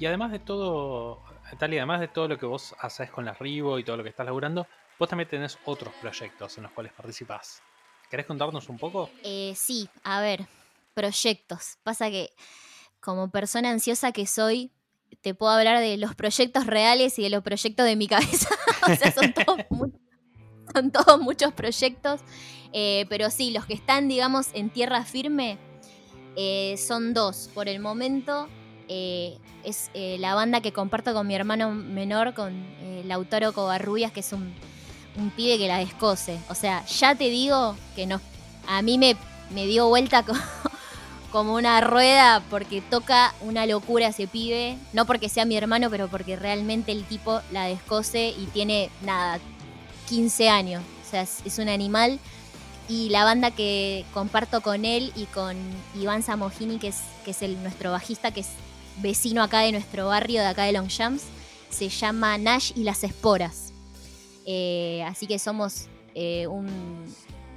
[0.00, 1.22] Y además de todo,
[1.56, 4.02] tal y además de todo lo que vos haces con la Rivo y todo lo
[4.02, 4.66] que estás laburando,
[4.98, 7.62] vos también tenés otros proyectos en los cuales participás.
[8.10, 9.08] ¿Querés contarnos un poco?
[9.22, 10.46] Eh, sí, a ver,
[10.94, 11.78] proyectos.
[11.84, 12.30] Pasa que
[12.98, 14.72] como persona ansiosa que soy,
[15.20, 18.48] te puedo hablar de los proyectos reales y de los proyectos de mi cabeza.
[18.82, 19.60] o sea, son todos,
[20.74, 22.20] son todos muchos proyectos.
[22.72, 25.58] Eh, pero sí, los que están, digamos, en tierra firme
[26.36, 27.48] eh, son dos.
[27.54, 28.48] Por el momento
[28.88, 32.66] eh, es la banda que comparto con mi hermano menor, con
[33.06, 34.52] Lautaro Covarrubias, que es un,
[35.16, 36.38] un, pibe que la descose.
[36.50, 38.20] O sea, ya te digo que no,
[38.66, 39.16] a mí me,
[39.54, 40.24] me dio vuelta
[41.32, 44.76] como una rueda porque toca una locura ese pibe.
[44.92, 49.38] No porque sea mi hermano, pero porque realmente el tipo la descose y tiene, nada,
[50.08, 50.82] 15 años.
[51.06, 52.18] O sea, es un animal
[52.88, 55.56] y la banda que comparto con él y con
[55.98, 58.48] Iván Samogini, que es, que es el, nuestro bajista, que es
[59.00, 61.24] vecino acá de nuestro barrio, de acá de Longchamps,
[61.70, 63.72] se llama Nash y las Esporas.
[64.46, 66.68] Eh, así que somos eh, un,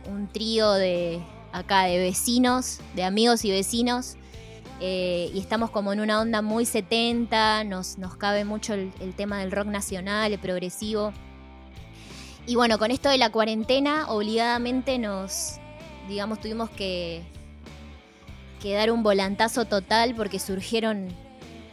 [0.10, 4.16] un, trío de acá de vecinos, de amigos y vecinos.
[4.80, 9.14] Eh, y estamos como en una onda muy 70, nos, nos cabe mucho el, el
[9.14, 11.12] tema del rock nacional, el progresivo.
[12.48, 15.58] Y bueno, con esto de la cuarentena, obligadamente nos,
[16.08, 17.22] digamos, tuvimos que,
[18.62, 21.10] que dar un volantazo total porque surgieron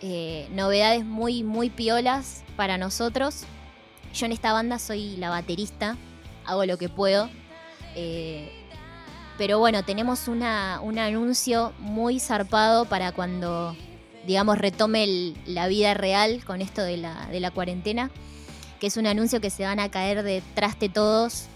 [0.03, 3.45] eh, novedades muy, muy piolas para nosotros.
[4.13, 5.97] Yo en esta banda soy la baterista,
[6.45, 7.31] hago lo que puedo.
[7.95, 8.51] Eh,
[9.39, 13.77] pero bueno, tenemos una, un anuncio muy zarpado para cuando,
[14.27, 18.11] digamos, retome la vida real con esto de la, de la cuarentena
[18.85, 21.47] que es un anuncio que se van a caer detrás de todos.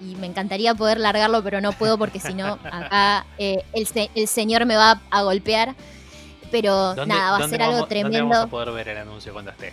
[0.00, 4.66] Y me encantaría poder largarlo, pero no puedo porque si no, acá eh, el, señor
[4.66, 5.74] me va a golpear.
[6.52, 8.18] Pero nada, va a ser algo tremendo.
[8.18, 9.72] ¿dónde vamos a poder ver el anuncio cuando esté?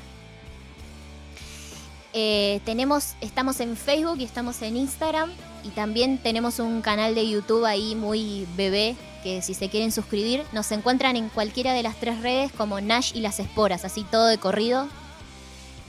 [2.13, 5.31] Eh, tenemos, estamos en Facebook y estamos en Instagram.
[5.63, 10.43] Y también tenemos un canal de YouTube ahí muy bebé que si se quieren suscribir,
[10.51, 14.25] nos encuentran en cualquiera de las tres redes como Nash y las esporas, así todo
[14.25, 14.87] de corrido.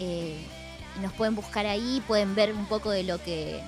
[0.01, 0.37] Eh,
[1.01, 3.61] nos pueden buscar ahí, pueden ver un poco de lo que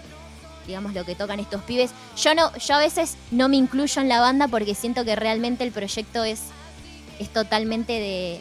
[0.66, 1.90] digamos lo que tocan estos pibes.
[2.16, 5.64] Yo no yo a veces no me incluyo en la banda porque siento que realmente
[5.64, 6.40] el proyecto es
[7.18, 8.40] es totalmente de,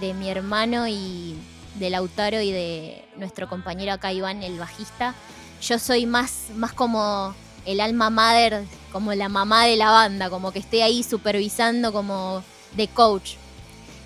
[0.00, 1.36] de mi hermano y
[1.76, 5.14] de Lautaro y de nuestro compañero acá Iván, el bajista.
[5.62, 7.34] Yo soy más más como
[7.66, 12.42] el alma madre, como la mamá de la banda, como que esté ahí supervisando como
[12.76, 13.32] de coach.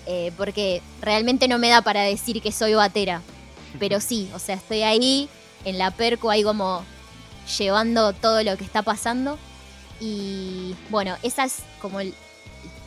[0.07, 3.21] Eh, porque realmente no me da para decir que soy batera.
[3.79, 5.29] Pero sí, o sea, estoy ahí
[5.63, 6.83] en la perco, ahí como
[7.57, 9.37] llevando todo lo que está pasando.
[9.99, 12.13] Y bueno, ese es como el,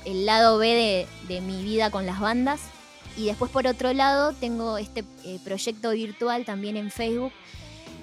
[0.05, 2.61] lado B de, mi vida con las bandas.
[3.17, 7.33] Y después por otro lado tengo este eh, proyecto virtual también en Facebook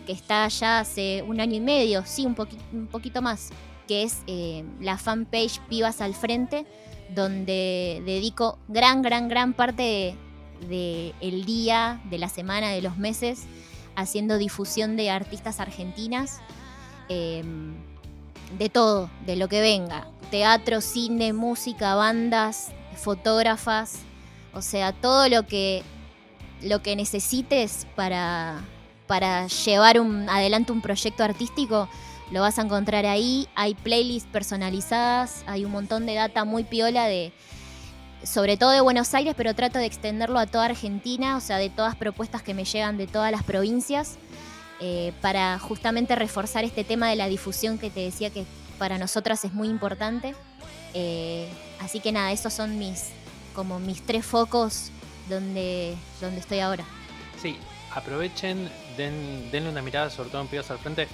[0.06, 2.36] que está ya hace un año y medio, sí, un,
[2.72, 3.50] un poquito más,
[3.88, 6.66] que es eh, la fanpage Pibas al Frente,
[7.14, 10.16] donde dedico gran, gran, gran parte
[10.62, 13.44] del de, día, de la semana, de los meses,
[13.96, 16.40] haciendo difusión de artistas argentinas,
[17.10, 17.76] em,
[18.58, 24.00] de todo, de lo que venga, teatro, cine, música, bandas, fotógrafas,
[24.54, 25.84] o sea, todo lo que,
[26.62, 28.62] lo que necesites para,
[29.08, 31.90] para llevar un, adelante un proyecto artístico,
[32.32, 33.48] lo vas a encontrar ahí.
[33.56, 37.34] Hay playlists personalizadas, hay un montón de data muy piola de,
[38.26, 41.70] sobre todo de Buenos Aires, pero trato de extenderlo a toda Argentina, o sea, de
[41.70, 44.18] todas propuestas que me llegan de todas las provincias,
[44.82, 48.46] eh, para justamente reforzar este tema de la difusión que te decía que
[48.78, 50.36] para nosotras es muy importante.
[50.94, 51.48] Eh,
[51.80, 53.10] así que nada, esos son mis,
[53.54, 54.92] como mis tres focos
[55.30, 56.84] donde, donde estoy ahora.
[57.42, 57.58] Sí,
[57.94, 61.08] aprovechen, denle una mirada, sobre todo en Pibas al Frente.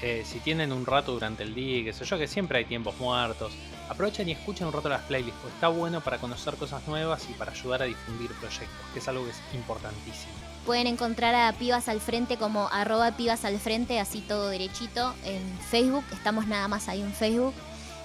[0.00, 2.98] Eh, si tienen un rato durante el día, que sé yo, que siempre hay tiempos
[2.98, 3.52] muertos,
[3.88, 7.32] aprovechen y escuchen un rato las playlists, porque está bueno para conocer cosas nuevas y
[7.34, 10.32] para ayudar a difundir proyectos, que es algo que es importantísimo.
[10.66, 15.42] Pueden encontrar a Pibas al Frente como arroba Pibas al Frente, así todo derechito, en
[15.70, 16.04] Facebook.
[16.12, 17.54] Estamos nada más ahí en Facebook,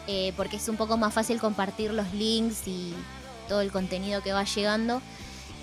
[0.08, 2.94] eh, porque es un poco más fácil compartir los links y
[3.48, 5.02] todo el contenido que va llegando.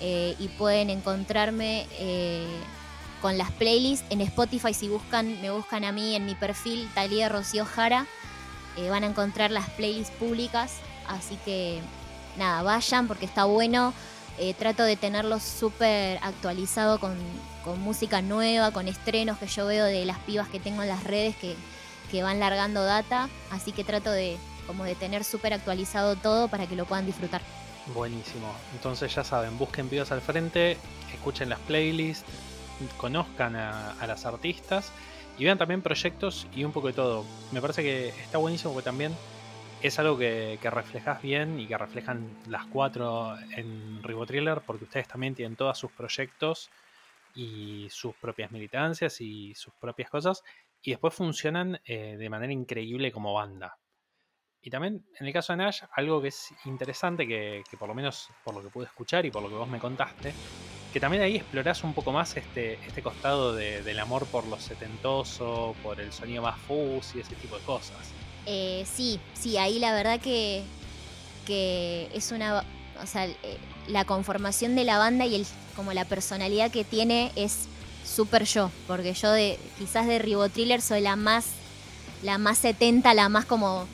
[0.01, 2.47] Eh, y pueden encontrarme eh,
[3.21, 7.29] con las playlists en Spotify si buscan me buscan a mí en mi perfil Talía
[7.29, 8.05] Rocío Jara
[8.77, 10.73] eh, van a encontrar las playlists públicas
[11.07, 11.81] así que
[12.37, 13.93] nada vayan porque está bueno
[14.59, 17.15] trato de tenerlo súper actualizado con,
[17.63, 21.05] con, música nueva con estrenos que yo veo de las pibas que tengo en las
[21.05, 21.55] redes que,
[22.11, 26.67] que van largando data así que trato de como de tener súper actualizado todo para
[26.67, 27.41] que lo puedan disfrutar
[27.93, 28.51] Buenísimo.
[28.73, 30.77] Entonces ya saben, busquen videos al frente,
[31.13, 32.25] escuchen las playlists,
[32.97, 34.91] conozcan a, las artistas
[35.37, 37.25] y vean también proyectos y un poco de todo.
[37.51, 39.13] Me parece que está buenísimo porque también
[39.81, 45.07] es algo que, que reflejas bien y que reflejan las cuatro en Ribotriller porque ustedes
[45.07, 46.69] también tienen todos sus proyectos
[47.35, 50.43] y sus propias militancias y sus propias cosas
[50.81, 53.77] y después funcionan eh, de manera increíble como banda.
[54.61, 58.29] Y también en el caso de Nash, algo que es interesante, que, por lo menos
[58.43, 60.33] por lo que pude escuchar y por lo que vos me contaste,
[60.95, 65.75] que también ahí explorás un poco más este, este costado del amor por lo setentoso,
[65.83, 67.97] por el sonido más fuzz y ese tipo de cosas.
[68.45, 70.63] Eh, sí, sí, ahí la verdad que,
[71.45, 72.63] que es una.
[73.03, 73.35] O sea, eh,
[73.89, 77.67] la conformación de la banda y el, como la personalidad que tiene es
[78.05, 81.47] súper yo, porque yo de quizás de Ribotriller soy la más
[82.23, 83.85] la más 70, la más como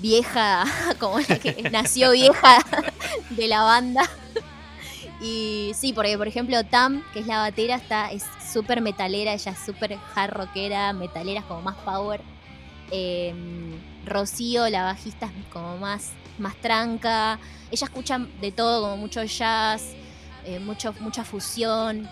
[0.00, 0.64] vieja,
[0.98, 2.64] como la que nació vieja
[3.28, 4.08] de la banda.
[5.20, 9.52] Y sí, porque por ejemplo Tam, que es la batera, está, es súper metalera, ella
[9.52, 12.22] es súper hard rockera, metalera como más power.
[12.90, 17.38] Em, Rocío, la bajista, es como más, más tranca.
[17.70, 19.92] Ella escucha de todo, como mucho jazz,
[20.44, 22.08] eh, mucho, mucha fusión.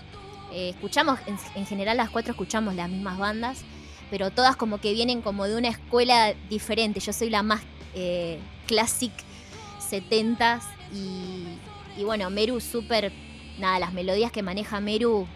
[0.53, 1.19] Eh, escuchamos,
[1.55, 3.65] en general las cuatro escuchamos las mismas bandas
[4.11, 7.01] pero todas como que vienen como de una escuela diferente.
[7.01, 7.61] Yo soy la más
[7.95, 9.13] eh, classic
[9.91, 11.45] 70s y,
[12.05, 13.13] bueno, Meru súper,
[13.59, 15.27] nada, las melodías que maneja Meru,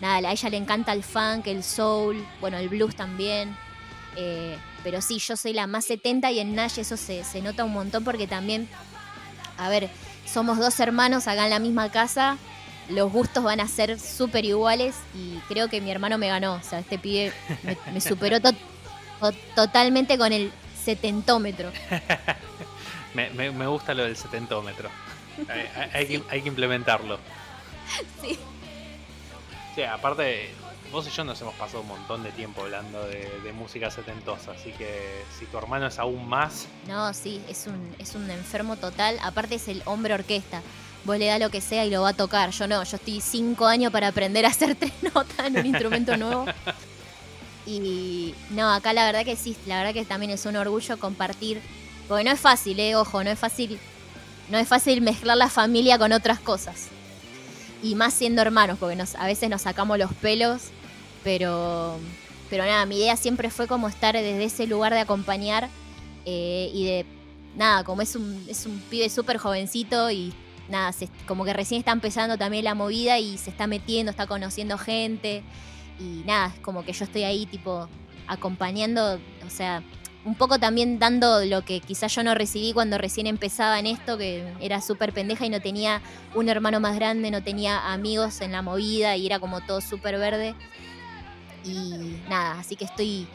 [0.00, 3.56] nada, a ella le encanta el funk, el soul, bueno, el blues también.
[4.16, 7.64] Eh, pero sí, yo soy la más 70 y en Nash eso se, se nota
[7.64, 8.68] un montón porque también,
[9.56, 9.90] a ver,
[10.26, 12.38] somos dos hermanos acá en la misma casa
[12.88, 16.54] los gustos van a ser súper iguales y creo que mi hermano me ganó.
[16.54, 17.32] O sea, este pibe
[17.92, 18.38] me, superó
[19.54, 21.70] totalmente con el setentómetro.
[23.14, 24.88] me, gusta lo del setentómetro.
[25.92, 27.18] Hay, que, implementarlo.
[28.22, 28.38] Sí.
[29.74, 30.50] Sí, aparte,
[30.92, 34.72] vos y yo nos hemos pasado un montón de tiempo hablando de, música setentosa, así
[34.72, 36.66] que si tu hermano es aún más...
[36.86, 39.18] No, sí, es un, es un enfermo total.
[39.22, 40.62] Aparte es el hombre orquesta.
[41.04, 42.50] Vos le das lo que sea y lo va a tocar.
[42.50, 46.16] Yo no, yo estoy cinco años para aprender a hacer tres notas en un instrumento
[46.16, 46.46] nuevo.
[47.66, 51.60] Y no, acá la verdad que sí, la verdad que también es un orgullo compartir.
[52.08, 53.78] Porque no es fácil, eh, ojo, no es fácil.
[54.50, 56.88] No es fácil mezclar la familia con otras cosas.
[57.82, 60.70] Y más siendo hermanos, porque a veces nos sacamos los pelos
[61.24, 61.98] pero,
[62.48, 65.68] pero nada, mi idea siempre fue como estar desde ese lugar de acompañar
[66.24, 67.06] eh, y de,
[67.56, 70.32] nada, como es un, es un pibe súper jovencito y
[70.68, 70.94] nada,
[71.26, 75.42] como que recién está empezando también la movida y se está metiendo, está conociendo gente
[75.98, 77.88] y nada, es como que yo estoy ahí tipo
[78.26, 79.82] acompañando, o sea,
[80.28, 84.18] un poco también dando lo que quizás yo no recibí cuando recién empezaba en esto,
[84.18, 86.02] que era súper pendeja y no tenía
[86.34, 90.18] un hermano más grande, no tenía amigos en la movida y era como todo súper
[90.18, 90.54] verde.
[91.64, 93.26] Y nada, así que estoy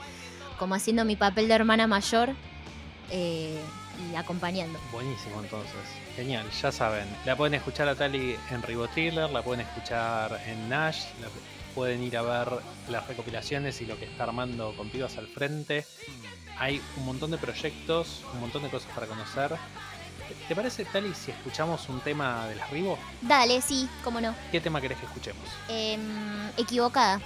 [0.59, 2.29] como haciendo mi papel de hermana mayor
[3.09, 3.59] eh,
[4.11, 4.77] y acompañando.
[4.91, 5.73] Buenísimo entonces,
[6.15, 10.69] genial, ya saben, la pueden escuchar a Tali en Ribo Thriller, la pueden escuchar en
[10.69, 11.05] Nash,
[11.73, 15.87] pueden ir a ver las recopilaciones y lo que está armando con Pibas al frente.
[16.59, 19.55] Hay un montón de proyectos, un montón de cosas para conocer.
[20.47, 22.97] ¿Te parece, Tali, si escuchamos un tema de las Ribo?
[23.21, 24.33] Dale, sí, cómo no.
[24.51, 25.43] ¿Qué tema querés que escuchemos?
[25.67, 27.19] Em, equivocada.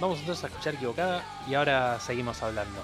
[0.00, 2.80] Vamos entonces a escuchar equivocada y ahora seguimos hablando.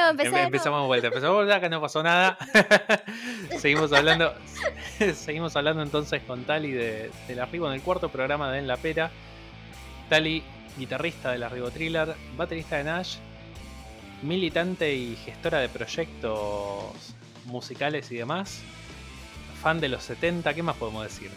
[0.00, 2.38] Empezamos vuelta, empezamos vuelta, acá no pasó nada.
[3.58, 4.34] seguimos hablando,
[5.14, 8.76] seguimos hablando entonces con Tali de, del arribo en el cuarto programa de En la
[8.76, 9.10] Pera.
[10.08, 10.42] Tali,
[10.76, 13.16] guitarrista del Arribo Thriller, baterista de Nash,
[14.22, 17.14] militante y gestora de proyectos
[17.46, 18.60] musicales y demás.
[19.62, 21.30] Fan de los 70, ¿qué más podemos decir?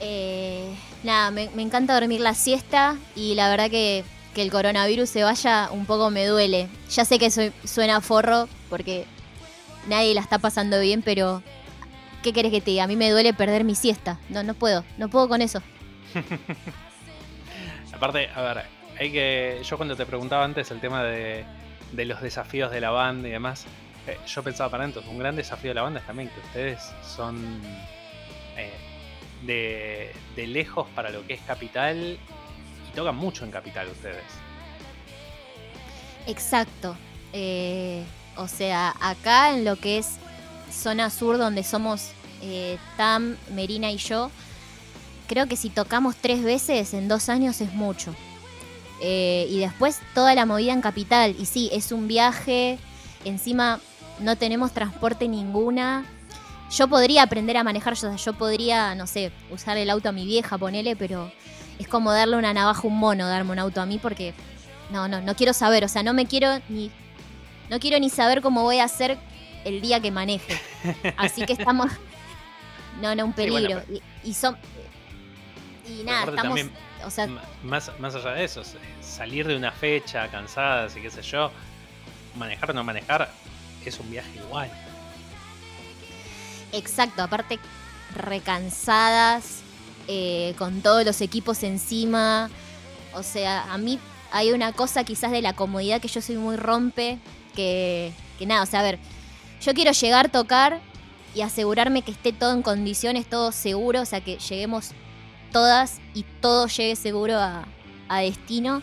[0.00, 4.04] Eh, Nada, me, encanta dormir la siesta y la verdad que,
[4.34, 6.68] que, el coronavirus se vaya un poco me duele.
[6.90, 9.06] Ya sé que soy, suena forro porque
[9.88, 11.42] nadie la está pasando bien, pero
[12.22, 12.84] ¿qué querés que te diga?
[12.84, 14.18] A mí me duele perder mi siesta.
[14.28, 15.62] No, no puedo, no puedo con eso.
[17.92, 18.64] Aparte, a ver,
[18.98, 19.60] hay que.
[19.64, 21.44] Yo cuando te preguntaba antes el tema de,
[21.92, 23.66] de los desafíos de la banda y demás,
[24.06, 26.92] eh, yo pensaba para entonces, un gran desafío de la banda es también que ustedes
[27.02, 27.60] son
[28.56, 28.72] eh,
[29.42, 32.18] de, de lejos para lo que es capital
[32.90, 34.24] y tocan mucho en capital ustedes.
[36.26, 36.96] Exacto.
[37.32, 38.04] Eh,
[38.36, 40.16] o sea, acá en lo que es
[40.72, 42.12] zona sur donde somos
[42.96, 44.30] Tam, Merina y yo,
[45.26, 48.14] creo que si tocamos tres veces en dos años es mucho.
[49.02, 51.34] y después toda la movida en capital.
[51.38, 52.78] Y sí, es un viaje.
[53.24, 53.80] Encima
[54.20, 56.04] no tenemos transporte ninguna.
[56.70, 60.24] Yo podría aprender a manejar, yo, yo podría, no sé, usar el auto a mi
[60.24, 61.32] vieja, ponele, pero
[61.80, 64.34] es como darle una navaja a un mono, darme un auto a mí, porque
[64.90, 66.90] no, no, no quiero saber, o sea, no me quiero ni,
[67.70, 69.16] no quiero ni saber cómo voy a hacer
[69.64, 70.60] el día que maneje.
[71.16, 71.90] Así que estamos,
[73.00, 73.82] no, no, un peligro.
[74.22, 74.58] y, son,
[75.88, 76.60] y nada, estamos,
[77.02, 77.28] o sea,
[77.64, 78.62] más, más allá de eso,
[79.00, 81.50] salir de una fecha cansada, así qué sé yo,
[82.36, 83.30] manejar o no manejar,
[83.86, 84.70] es un viaje igual.
[86.72, 87.58] Exacto, aparte
[88.14, 89.62] recansadas,
[90.08, 92.50] eh, con todos los equipos encima.
[93.14, 93.98] O sea, a mí
[94.32, 97.18] hay una cosa quizás de la comodidad que yo soy muy rompe,
[97.54, 98.98] que, que nada, o sea, a ver,
[99.60, 100.80] yo quiero llegar, tocar
[101.34, 104.92] y asegurarme que esté todo en condiciones, todo seguro, o sea, que lleguemos
[105.52, 107.66] todas y todo llegue seguro a,
[108.08, 108.82] a destino.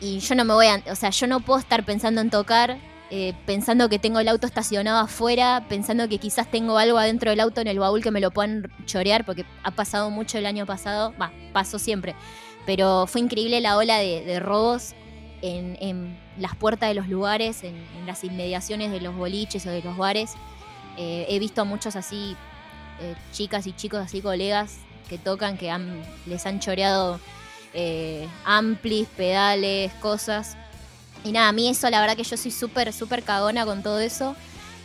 [0.00, 2.78] Y yo no me voy a, o sea, yo no puedo estar pensando en tocar
[3.12, 7.40] eh, pensando que tengo el auto estacionado afuera, pensando que quizás tengo algo adentro del
[7.40, 10.64] auto en el baúl que me lo puedan chorear, porque ha pasado mucho el año
[10.64, 12.14] pasado, va, pasó siempre,
[12.66, 14.94] pero fue increíble la ola de, robos
[15.42, 17.74] en, las puertas de los lugares, en,
[18.06, 20.34] las inmediaciones de los boliches o de los bares.
[20.96, 22.36] Eh, he visto a muchos así,
[23.00, 25.76] eh, chicas y chicos así, colegas que tocan, que
[26.26, 27.18] les han choreado
[28.44, 30.56] amplis, pedales, cosas
[31.24, 34.00] y nada, a mí eso, la verdad que yo soy súper, súper cagona con todo
[34.00, 34.36] eso.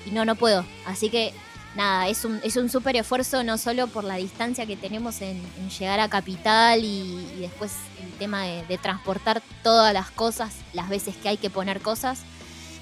[0.06, 0.66] Y no, no puedo.
[0.86, 1.34] Así que
[1.76, 5.42] nada, es un, es un súper esfuerzo no solo por la distancia que tenemos en,
[5.78, 7.74] llegar a Capital y, después
[8.04, 12.20] el tema de, transportar todas las cosas, las veces que hay que poner cosas,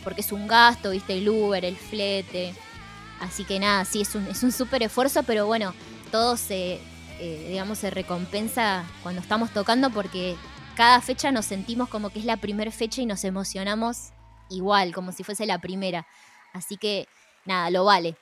[0.04, 2.54] porque es un gasto, viste, el Uber, el flete.
[3.20, 5.74] Así que nada, sí, es un, es un súper esfuerzo, pero bueno,
[6.12, 6.80] todo se,
[7.20, 10.36] eh, digamos, se recompensa cuando estamos tocando porque
[10.76, 14.12] cada fecha nos sentimos como que es la primera fecha y nos emocionamos
[14.50, 16.08] igual, como si fuese la primera.
[16.54, 17.08] Así que
[17.46, 18.16] nada, lo vale.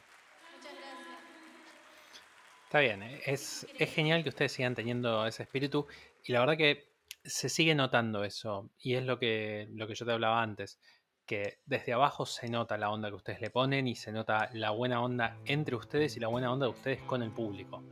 [2.65, 5.87] Está bien, eh, es, es genial que ustedes sigan teniendo ese espíritu
[6.23, 6.91] y la verdad que
[7.23, 10.79] se sigue notando eso y es lo que, lo que yo te hablaba antes,
[11.25, 14.71] que desde abajo se nota la onda que ustedes le ponen y se nota la
[14.71, 17.83] buena onda entre ustedes y la buena onda de ustedes con el público.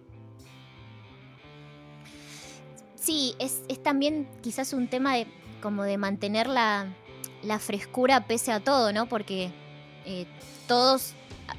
[2.99, 5.27] Sí, es, también quizás un tema de
[5.61, 6.87] como de mantener la,
[7.59, 9.07] frescura pese a todo, ¿no?
[9.07, 9.51] Porque
[10.05, 10.25] eh,
[10.67, 11.13] todos,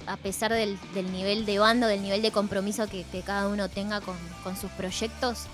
[0.06, 0.78] a pesar del,
[1.12, 5.46] nivel de bando, del nivel de compromiso que, cada uno tenga con, sus proyectos,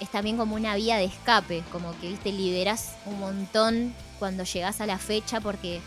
[0.00, 4.80] es también como una vía de escape, como que, viste, lideras un montón cuando llegas
[4.80, 5.80] a la fecha porque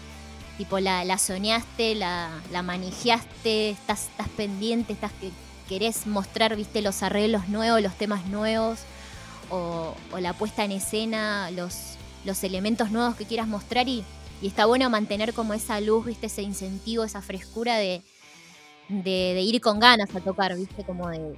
[0.57, 5.31] tipo la, la soñaste, la, la manejaste, estás, estás pendiente, estás que
[5.67, 8.79] querés mostrar, viste, los arreglos nuevos, los temas nuevos
[9.53, 11.95] o, la puesta en escena, los,
[12.25, 14.03] los elementos nuevos que quieras mostrar y,
[14.41, 18.01] está bueno mantener como esa luz, viste, ese incentivo, esa frescura de,
[18.89, 21.37] de, ir con ganas a tocar, viste, como de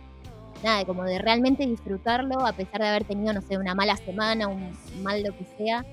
[0.64, 4.48] nada, como de realmente disfrutarlo a pesar de haber tenido, no sé, una mala semana,
[4.48, 5.86] un mal lo que sea,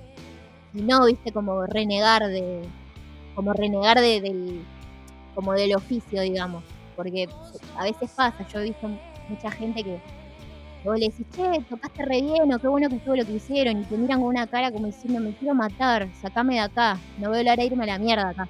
[0.73, 2.63] y no, viste, como renegar de,
[3.35, 4.65] como renegar de, del,
[5.35, 6.65] como del oficio, digamos,
[6.97, 7.29] porque
[7.77, 8.89] a veces pasa, yo he visto
[9.29, 10.01] mucha gente que
[10.85, 13.83] o le decís, che, tocaste re bien, o qué bueno que estuvo lo que hicieron,
[13.83, 17.29] y te miran con una cara como diciendo, me quiero matar, sacame de acá, no
[17.29, 18.49] voy a hablar a irme a la mierda acá.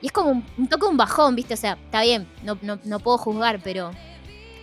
[0.00, 1.54] Y es como un, toque un bajón, ¿viste?
[1.54, 3.90] O sea, está bien, no, no, puedo juzgar, pero,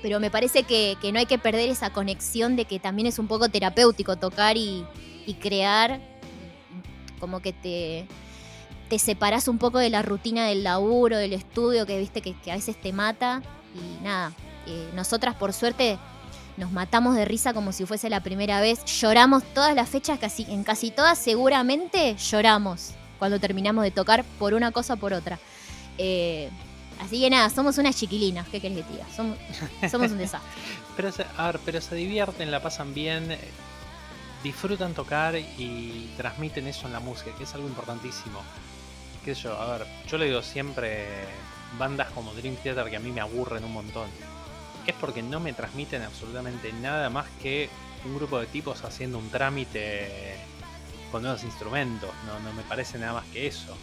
[0.01, 3.27] pero me parece que, no hay que perder esa conexión de que también es un
[3.27, 4.85] poco terapéutico tocar y,
[5.39, 6.01] crear,
[7.21, 8.05] como que te,
[8.89, 12.55] te separás un poco de la rutina del laburo, del estudio, que viste que, a
[12.55, 13.41] veces te mata.
[13.73, 14.33] Y nada,
[14.67, 15.97] eh, nosotras por suerte
[16.61, 20.43] nos matamos de risa como si fuese la primera vez, lloramos todas las fechas, casi,
[20.43, 25.39] en casi todas seguramente lloramos cuando terminamos de tocar por una cosa o por otra.
[25.97, 26.49] Eh,
[26.99, 29.05] Así que nada, somos unas chiquilinas, ¿qué querés que diga?
[29.15, 29.35] Somos,
[29.91, 30.47] somos un desastre.
[30.95, 33.35] pero, se, a ver, pero se divierten, la pasan bien,
[34.43, 38.39] disfrutan tocar y transmiten eso en la música, que es algo importantísimo.
[39.25, 39.59] ¿Qué sé yo?
[39.59, 41.07] A ver, yo le digo siempre
[41.79, 44.07] bandas como Dream Theater que a mí me aburren un montón.
[44.85, 47.69] Es porque no me transmiten absolutamente nada más que
[48.05, 50.35] un grupo de tipos haciendo un trámite
[51.11, 52.09] con nuevos instrumentos.
[52.25, 53.77] No, no me parece nada más que eso.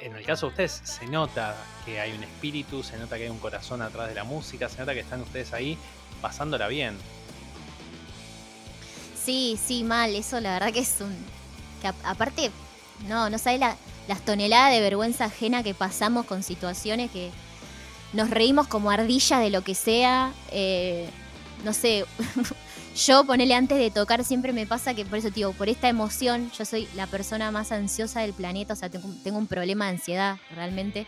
[0.00, 3.30] En el caso de ustedes se nota que hay un espíritu, se nota que hay
[3.30, 5.76] un corazón atrás de la música, se nota que están ustedes ahí
[6.20, 6.96] pasándola bien.
[9.22, 10.14] Sí, sí, mal.
[10.14, 11.14] Eso la verdad que es un...
[11.82, 12.50] Que aparte,
[13.06, 13.76] no, no sabes la,
[14.08, 17.30] las toneladas de vergüenza ajena que pasamos con situaciones que
[18.12, 20.32] nos reímos como ardillas de lo que sea.
[20.50, 21.08] Eh,
[21.64, 22.04] no sé,
[23.06, 26.50] yo ponele antes de tocar siempre me pasa que por eso, tío, por esta emoción,
[26.56, 30.38] yo soy la persona más ansiosa del planeta, o sea, tengo, un problema de ansiedad
[30.54, 31.06] realmente.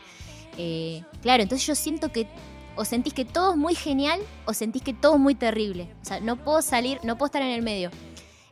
[0.59, 2.27] Eh, claro, entonces yo siento que
[2.75, 5.89] o sentís que todo es muy genial o sentís que todo es muy terrible.
[6.03, 7.91] O sea, no puedo salir, no puedo estar en el medio.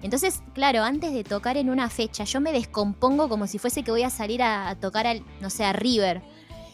[0.03, 3.91] Entonces, claro, antes de tocar en una fecha, yo me descompongo como si fuese que
[3.91, 6.23] voy a salir a, tocar al, no sé, a River.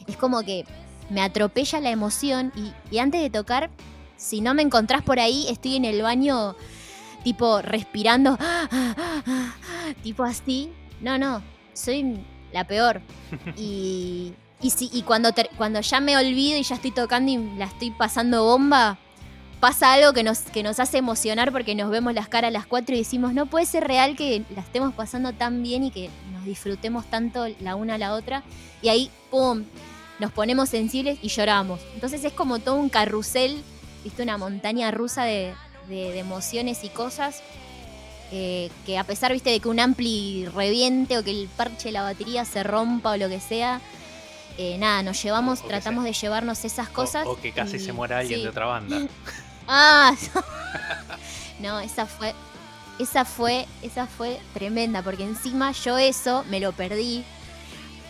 [0.07, 0.65] Es como que
[1.11, 2.53] me atropella la emoción
[2.91, 3.71] y, antes de tocar,
[4.17, 6.57] si no me encontrás por ahí, estoy en el baño
[7.23, 8.39] tipo respirando,
[10.03, 10.71] tipo así.
[11.01, 11.43] No, no,
[11.75, 12.21] soy
[12.53, 13.01] la peor.
[13.57, 14.33] Y,
[14.63, 17.91] y, si, y cuando, cuando ya me olvido y ya estoy tocando y la estoy
[17.91, 18.99] pasando bomba,
[19.61, 22.67] pasa algo que nos, que nos hace emocionar porque nos vemos las caras a las
[22.67, 26.11] cuatro y decimos, no puede ser real que la estemos pasando tan bien y que
[26.33, 28.43] nos disfrutemos tanto la una a la otra.
[28.83, 29.65] Y ahí, ¡pum!,
[30.19, 31.81] nos ponemos sensibles y lloramos.
[31.95, 33.63] Entonces es como todo un carrusel,
[34.05, 34.23] ¿viste?
[34.23, 35.55] Una montaña rusa de,
[35.89, 37.43] emociones y cosas.
[38.33, 41.93] Eh, que a pesar, viste, de que un ampli reviente o que el parche de
[41.93, 43.81] la batería se rompa o lo que sea,
[44.59, 47.27] eh, nada, nos llevamos, tratamos de llevarnos esas cosas.
[47.27, 48.99] O, que casi se muera alguien de otra banda.
[49.69, 50.15] Ah,
[51.59, 52.33] no, esa fue,
[53.01, 57.25] esa fue, esa fue tremenda, porque encima yo eso me lo perdí,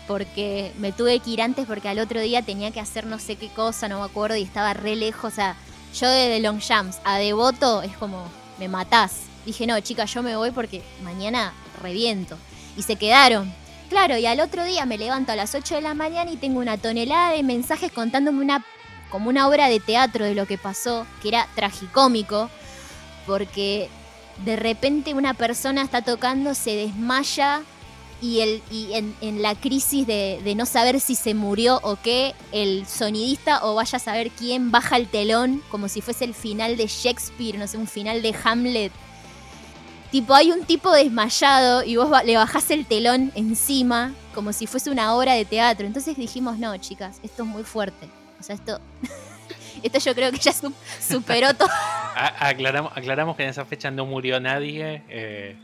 [0.07, 3.35] porque me tuve que ir antes porque al otro día tenía que hacer no sé
[3.35, 5.55] qué cosa, no me acuerdo, y estaba re lejos, o sea,
[5.93, 8.29] yo de Long Jams a Devoto es como,
[8.59, 9.21] me matás.
[9.45, 12.37] Dije, no, chica, yo me voy porque mañana reviento.
[12.75, 13.53] Y se quedaron.
[13.89, 16.59] Claro, y al otro día me levanto a las 8 de la mañana y tengo
[16.59, 18.65] una tonelada de mensajes contándome una
[19.09, 22.49] como una obra de teatro de lo que pasó, que era tragicómico,
[23.25, 23.89] porque
[24.43, 27.61] de repente una persona está tocando, se desmaya
[28.21, 32.85] y, el, y en, la crisis de, no saber si se murió o qué, el
[32.87, 36.87] sonidista o vaya a saber quién baja el telón como si fuese el final de
[36.87, 38.91] Shakespeare, no sé, un final de Hamlet.
[40.11, 44.89] Tipo, hay un tipo desmayado y vos le bajás el telón encima como si fuese
[44.89, 45.85] una obra de teatro.
[45.85, 48.07] Entonces dijimos, no, chicas, esto es muy fuerte.
[48.39, 48.79] O sea, esto,
[49.83, 51.69] esto yo creo que ya superó todo.
[52.39, 55.03] aclaramos, aclaramos que en esa fecha no murió nadie.
[55.09, 55.57] Eh,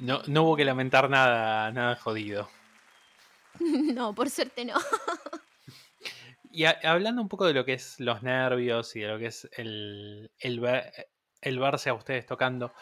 [0.00, 2.48] no, no hubo que lamentar nada, nada jodido.
[3.60, 4.74] No, por suerte no.
[6.52, 9.48] Y hablando un poco de lo que es los nervios y de lo que es
[9.52, 12.72] el, el, verse a ustedes tocando,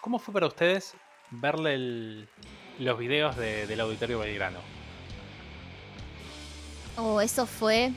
[0.00, 0.94] ¿cómo fue para ustedes
[1.30, 2.26] verle
[2.78, 4.60] los videos del Auditorio Belgrano?
[6.96, 7.92] Oh, eso fue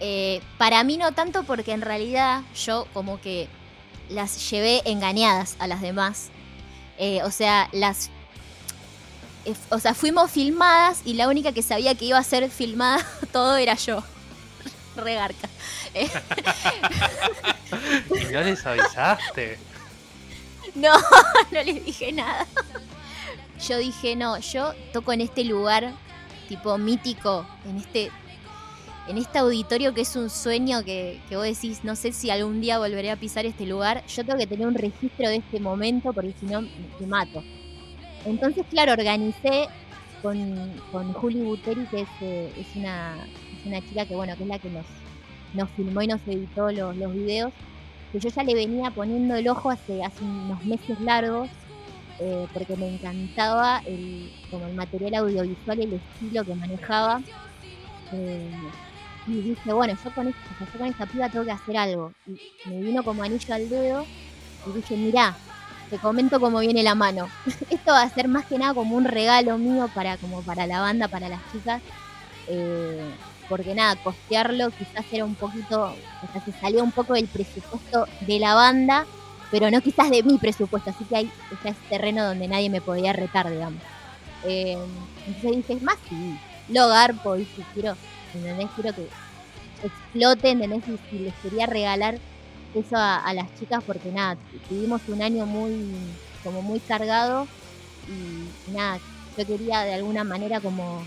[0.00, 3.48] eh, para mí no tanto porque en realidad yo como que
[4.08, 6.30] las llevé engañadas a las demás.
[7.02, 8.10] Eh, o sea, las...
[9.46, 13.02] Eh, o sea, fuimos filmadas y la única que sabía que iba a ser filmada
[13.32, 14.04] todo era yo.
[14.96, 15.48] Regarca.
[15.94, 16.10] ¿Y
[18.30, 19.58] no les avisaste?
[20.74, 20.92] No,
[21.50, 22.46] no les dije nada.
[23.66, 25.94] Yo dije, no, yo toco en este lugar
[26.48, 28.12] tipo mítico, en este
[29.10, 32.78] en este auditorio que es un sueño que, vos decís, no sé si algún día
[32.78, 36.32] volveré a pisar este lugar, yo tengo que tener un registro de este momento porque
[36.38, 37.42] si no me mato.
[38.24, 39.66] Entonces, claro, organicé
[40.22, 40.36] con,
[40.92, 43.16] con Juli Buteri, que es, eh, es, una,
[43.66, 44.86] una chica que, bueno, que es la que nos,
[45.54, 47.52] nos filmó y nos editó los, los videos,
[48.12, 51.48] que yo ya le venía poniendo el ojo hace, hace unos meses largos,
[52.20, 57.22] eh, porque me encantaba el, como el material audiovisual, el estilo que manejaba.
[58.12, 58.50] Eh,
[59.30, 62.12] y dije, bueno, yo con, esta, con esta piba tengo que hacer algo.
[62.26, 64.06] Y me vino como anillo al dedo
[64.66, 65.36] y dije, mirá,
[65.88, 67.28] te comento cómo viene la mano.
[67.70, 70.80] Esto va a ser más que nada como un regalo mío para, como para la
[70.80, 71.82] banda, para las chicas.
[72.48, 73.10] Eh,
[73.48, 78.06] porque nada, costearlo quizás era un poquito, o sea, se salió un poco del presupuesto
[78.20, 79.06] de la banda,
[79.50, 81.32] pero no quizás de mi presupuesto, así que hay
[81.64, 83.82] ese terreno donde nadie me podía retar, digamos.
[84.44, 84.78] Eh,
[85.26, 87.96] entonces dije, más sí, lo garpo, y si quiero,
[88.34, 88.68] ¿entendés?
[88.74, 89.06] Quiero que
[89.82, 90.88] exploten, ¿entendés?
[90.88, 92.18] Y si les quería regalar
[92.74, 94.36] eso a, las chicas porque nada,
[94.68, 95.92] tuvimos un año muy,
[96.44, 97.46] como muy cargado
[98.08, 98.98] y, nada,
[99.36, 101.02] yo quería de alguna manera como,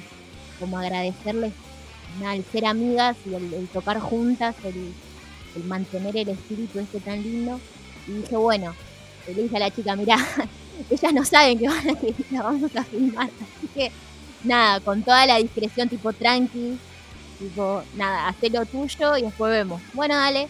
[0.59, 1.53] como agradecerles
[2.19, 7.59] nada, el ser amigas y el, tocar juntas, el, mantener el espíritu este tan lindo.
[8.07, 8.74] Y dije, bueno,
[9.28, 10.17] le dije a la chica, mirá,
[10.89, 13.91] ellas no saben que van a que la vamos a filmar, así que
[14.43, 16.78] nada, con toda la discreción tipo tranqui,
[17.43, 19.81] tipo, nada, haz lo tuyo y después vemos.
[19.93, 20.47] Bueno, dale,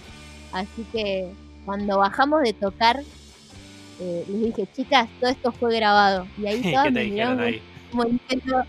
[0.53, 1.27] Así que
[1.65, 3.01] cuando bajamos de tocar,
[3.99, 6.27] eh, les dije, chicas, todo esto fue grabado.
[6.37, 7.59] Y ahí todas me miraron
[7.91, 8.63] como diciendo,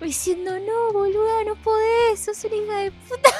[0.00, 3.30] diciendo, no, boluda, no podés, sos una hija de puta.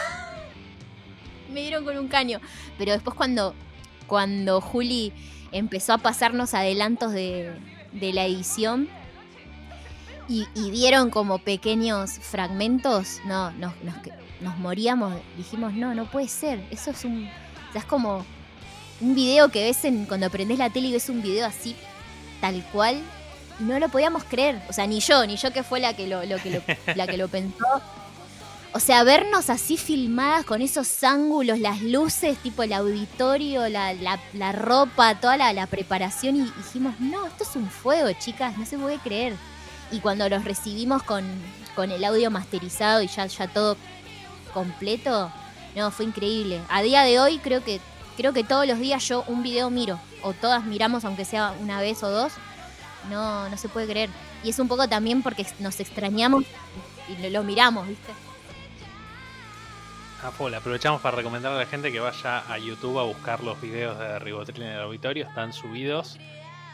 [1.52, 2.40] me dieron con un caño.
[2.78, 3.54] Pero después cuando,
[4.06, 5.12] cuando Juli
[5.52, 7.52] empezó a pasarnos adelantos de,
[7.92, 8.88] de la edición,
[10.28, 13.94] y, y, dieron como pequeños fragmentos, no, nos, nos,
[14.40, 17.28] nos, moríamos, dijimos, no, no puede ser, eso es un,
[17.74, 18.24] es como
[19.00, 21.76] un video que ves en, cuando aprendes la tele y ves un video así,
[22.40, 23.00] tal cual.
[23.60, 24.60] No lo podíamos creer.
[24.68, 26.62] O sea, ni yo, ni yo que fue la que lo, que
[26.96, 27.64] la que lo pensó.
[28.72, 35.20] O sea, vernos así filmadas con esos ángulos, las luces, tipo el auditorio, la, ropa,
[35.20, 36.36] toda la, preparación.
[36.36, 39.34] Y dijimos, no, esto es un fuego, chicas, no se puede creer.
[39.90, 41.24] Y cuando los recibimos con,
[41.74, 43.76] con el audio masterizado y ya, ya todo
[44.52, 45.30] completo,
[45.74, 46.60] no, fue increíble.
[46.68, 47.80] A día de hoy creo que
[48.16, 51.80] creo que todos los días yo un video miro o todas miramos aunque sea una
[51.80, 52.32] vez o dos.
[53.10, 54.10] No, no se puede creer.
[54.42, 56.44] Y es un poco también porque nos extrañamos
[57.08, 58.12] y lo, miramos, ¿viste?
[60.22, 63.98] Ah, aprovechamos para recomendar a la gente que vaya a YouTube a buscar los videos
[63.98, 65.26] de Ribotril en el auditorio.
[65.26, 66.18] Están subidos.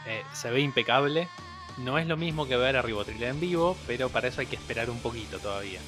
[0.05, 1.27] Eh, se ve impecable.
[1.77, 4.55] No es lo mismo que ver a Ribotril en vivo, pero para eso hay que
[4.55, 5.79] esperar un poquito todavía.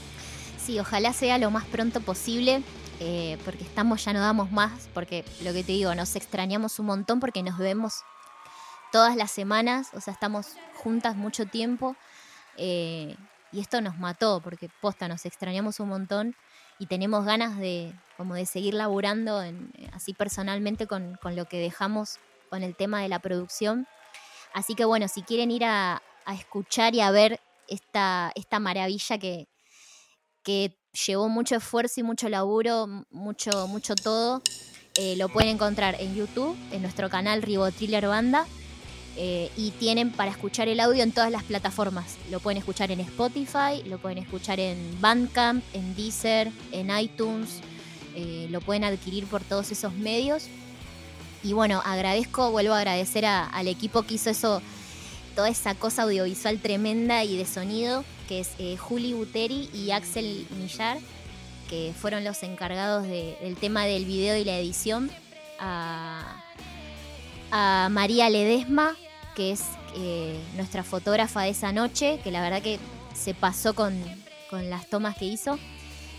[0.58, 2.64] Sí, ojalá sea lo más pronto posible.
[3.00, 6.86] Eh, porque estamos, ya no damos más, porque lo que te digo, nos extrañamos un
[6.86, 8.04] montón porque nos vemos
[8.94, 11.96] todas las semanas, o sea, estamos juntas mucho tiempo
[12.58, 13.18] eh,
[13.52, 16.36] y esto nos mató porque posta, nos extrañamos un montón
[16.78, 19.42] y tenemos ganas de, como de seguir laburando
[19.94, 22.20] así personalmente con, lo que dejamos
[22.52, 23.88] con el tema de la producción.
[24.54, 26.01] Así que bueno, si quieren ir a,
[26.38, 29.49] escuchar y a ver esta, esta maravilla que,
[30.41, 34.41] que llevó mucho esfuerzo y mucho laburo, mucho, mucho todo.
[34.95, 38.45] Eh, lo pueden encontrar en YouTube, en nuestro canal Ribotriller Banda.
[39.16, 42.18] Eh, y tienen para escuchar el audio en todas las plataformas.
[42.32, 47.62] Lo pueden escuchar en Spotify, lo pueden escuchar en Bandcamp, en Deezer, en iTunes.
[48.16, 50.47] Eh, lo pueden adquirir por todos esos medios.
[51.44, 54.62] Y bueno, agradezco, vuelvo a agradecer al equipo que hizo eso,
[55.36, 60.48] toda esa cosa audiovisual tremenda y de sonido que es eh, Juli Buteri y Axel
[60.58, 60.98] Millar,
[61.70, 65.10] que fueron los encargados del tema del video y la edición,
[65.60, 66.39] a,
[67.91, 68.96] María Ledesma,
[69.36, 69.62] que es
[69.96, 72.80] eh, nuestra fotógrafa de esa noche, que la verdad que
[73.14, 73.94] se pasó con,
[74.52, 75.60] las tomas que hizo.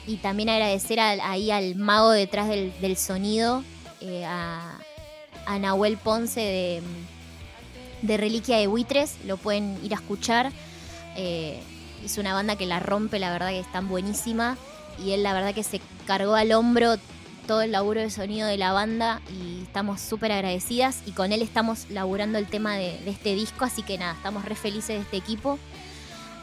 [0.07, 3.65] Y también agradecer ahí al mago detrás del, sonido,
[4.01, 4.79] eh, a,
[5.59, 6.83] Nahuel Ponce de,
[8.03, 10.53] de Reliquia de Buitres, lo pueden ir a escuchar.
[11.17, 14.57] Es una banda que la rompe, la verdad que están buenísima.
[15.03, 16.97] Y él la verdad que se cargó al hombro
[17.47, 21.43] todo el laburo de sonido de la banda y estamos súper agradecidas y con él
[21.43, 25.17] estamos laburando el tema de, este disco, así que nada, estamos re felices de este
[25.17, 25.59] equipo.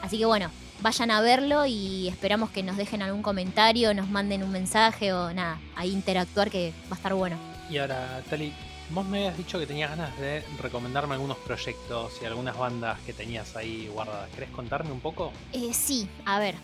[0.01, 0.49] Así que bueno,
[0.81, 5.33] vayan a verlo y esperamos que nos dejen algún comentario, nos manden un mensaje o
[5.33, 7.37] nada, ahí interactuar que va a estar bueno.
[7.69, 8.53] Y ahora, Tali,
[8.93, 13.13] Vos me habías dicho que tenías ganas de recomendarme algunos proyectos y algunas bandas que
[13.13, 14.29] tenías ahí guardadas.
[14.31, 15.31] ¿Querés contarme un poco?
[15.53, 16.55] Eh, sí, a ver,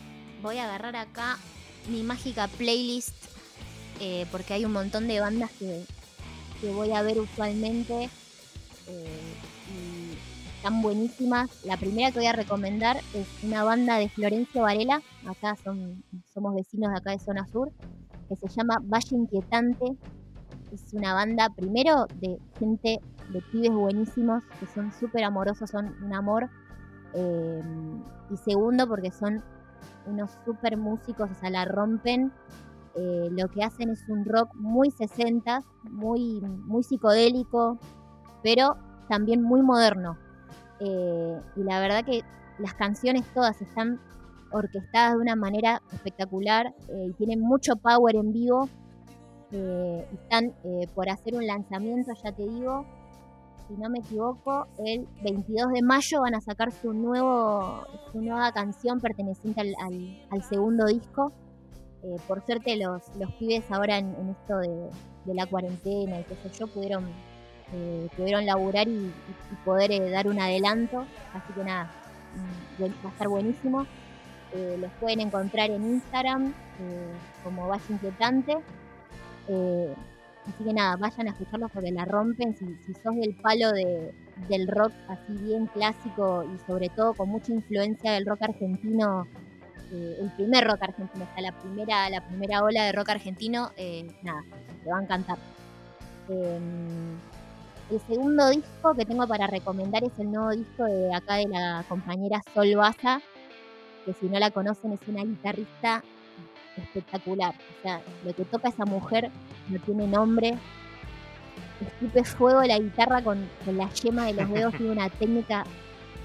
[0.41, 1.37] voy a agarrar acá
[1.87, 3.15] mi mágica playlist
[4.01, 5.85] eh, porque hay un montón de bandas que,
[6.73, 8.09] voy a ver usualmente
[8.87, 9.33] eh,
[9.69, 11.49] y están buenísimas.
[11.63, 16.03] La primera que voy a recomendar es una banda de Florencio Varela, acá son,
[16.33, 17.71] somos vecinos de acá de Zona Sur,
[18.27, 19.95] que se llama Valle Inquietante
[20.71, 22.99] es una banda, primero, de gente,
[23.29, 26.49] de pibes buenísimos, que son súper amorosos, son un amor.
[27.13, 27.61] Eh,
[28.29, 29.41] y segundo, porque son
[30.05, 32.31] unos súper músicos, o sea, la rompen.
[32.95, 37.77] Eh, lo que hacen es un rock muy 60, muy, muy psicodélico,
[38.43, 38.75] pero
[39.07, 40.17] también muy moderno.
[40.79, 42.23] Eh, y la verdad que
[42.59, 43.99] las canciones todas están
[44.51, 48.69] orquestadas de una manera espectacular y tienen mucho power en vivo
[49.51, 52.85] eh, están eh, por hacer un lanzamiento, ya te digo,
[53.67, 58.51] si no me equivoco, el 22 de mayo van a sacar su nuevo su nueva
[58.51, 61.31] canción perteneciente al, segundo disco.
[62.03, 66.49] eh, por suerte los, los pibes ahora en, esto de, la cuarentena y qué sé
[66.59, 67.05] yo pudieron,
[68.15, 69.13] pudieron laburar y,
[69.63, 71.05] poder dar un adelanto.
[71.33, 71.91] Así que nada,
[72.79, 73.85] mm, va a estar buenísimo.
[74.79, 76.53] los pueden encontrar en Instagram
[77.43, 78.57] como Valle Inquietante.
[79.47, 82.55] Así que nada, vayan a escucharlos porque la rompen.
[82.57, 84.13] Si, si sos del palo de,
[84.49, 89.27] del rock así bien clásico y sobre todo con mucha influencia del rock argentino
[89.91, 94.05] eh, el primer rock argentino, hasta la primera, la primera ola de rock argentino, eh,
[94.21, 94.43] nada,
[94.83, 95.37] te va a encantar.
[96.29, 97.17] Em,
[97.89, 101.85] el segundo disco que tengo para recomendar es el nuevo disco de acá de la
[101.87, 103.21] compañera Sol Baza,
[104.05, 106.03] que si no la conocen es una guitarrista
[106.81, 107.53] espectacular.
[107.79, 109.29] O sea, lo que toca esa mujer
[109.69, 110.57] no tiene nombre.
[111.81, 115.63] Escupe fuego la guitarra con, con la yema de los dedos, tiene una técnica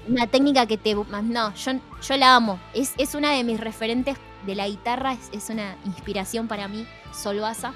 [0.07, 0.95] una técnica que te...
[0.95, 2.59] No, yo, yo la amo.
[2.73, 7.73] Es, es una de mis referentes de la guitarra, es, una inspiración para mí, Solvaza.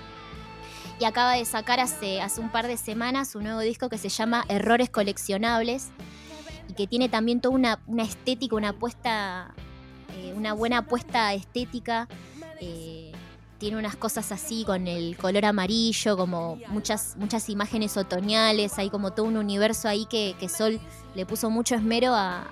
[0.99, 4.09] Y acaba de sacar hace, hace un par de semanas un nuevo disco que se
[4.09, 5.89] llama Errores Coleccionables
[6.67, 9.53] y que tiene también toda una, una estética, una apuesta,
[10.15, 12.07] eh, una buena apuesta estética.
[12.60, 13.12] Eh,
[13.60, 19.14] tiene unas cosas así con el color amarillo, como muchas, muchas imágenes otoñales, hay como
[19.14, 20.80] todo un universo ahí que, Sol
[21.16, 22.47] le puso mucho esmero a,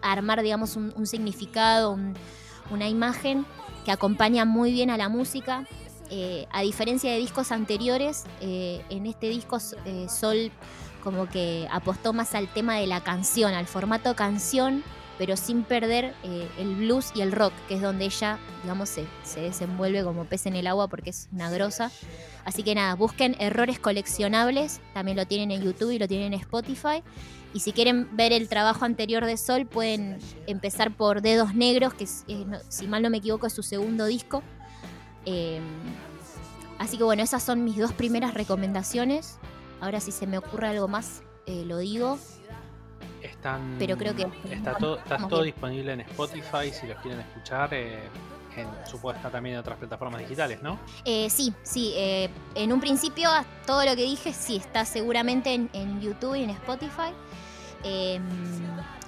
[0.00, 1.98] armar, digamos, un, significado,
[2.70, 3.44] una imagen
[3.84, 5.66] que acompaña muy bien a la música.
[6.10, 10.52] Eh, a diferencia de discos anteriores, eh, en este disco Sol
[11.02, 14.84] como que apostó más al tema de la canción, al formato canción
[15.18, 19.06] pero sin perder eh, el blues y el rock, que es donde ella, digamos, se,
[19.40, 21.90] desenvuelve como pez en el agua porque es una grosa.
[22.44, 26.40] Así que nada, busquen errores coleccionables, también lo tienen en YouTube y lo tienen en
[26.40, 27.02] Spotify.
[27.52, 32.06] Y si quieren ver el trabajo anterior de Sol, pueden empezar por Dedos Negros, que
[32.06, 34.42] si mal no me equivoco es su segundo disco.
[35.24, 35.64] Em,
[36.78, 39.38] así que bueno, esas son mis dos primeras recomendaciones.
[39.80, 42.18] Ahora si se me ocurre algo más, eh, lo digo.
[43.22, 47.72] Están, pero creo que está todo, está todo disponible en Spotify si los quieren escuchar.
[47.74, 47.98] Eh,
[48.56, 50.78] en, supongo también en otras plataformas digitales, ¿no?
[51.04, 51.92] Eh, sí, sí.
[51.96, 53.30] Eh, en un principio
[53.66, 57.12] todo lo que dije sí está seguramente en, YouTube y en Spotify.
[57.84, 58.22] Em,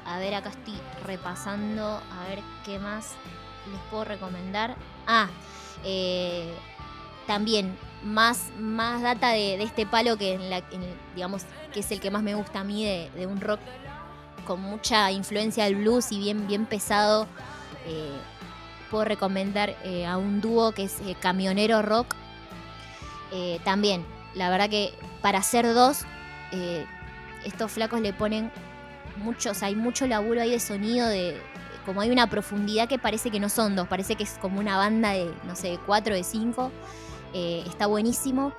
[0.05, 3.15] a ver, acá estoy repasando a ver qué más
[3.71, 4.77] les puedo recomendar.
[5.07, 5.29] Ah,
[7.27, 10.63] también más, más data de, este palo que en la,
[11.15, 11.43] digamos
[11.73, 13.61] que es el que más me gusta a mí de un rock
[14.51, 17.29] con mucha influencia del blues y bien, bien pesado.
[17.87, 18.11] Eh,
[18.91, 22.17] puedo recomendar eh, a un dúo que es eh, Camionero Rock.
[23.63, 24.93] también, la verdad que
[25.23, 26.05] para hacer dos,
[27.45, 28.51] estos flacos le ponen
[29.19, 31.41] muchos, hay mucho laburo ahí de sonido, de
[31.87, 34.77] como hay una profundidad que parece que no son dos, parece que es como una
[34.77, 36.73] banda de, no sé, de cuatro, de cinco.
[37.33, 38.53] está buenísimo.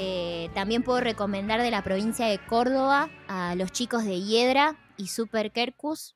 [0.00, 5.08] Eh, también puedo recomendar de la provincia de Córdoba a los chicos de Hiedra y
[5.08, 6.14] Super Kerkus,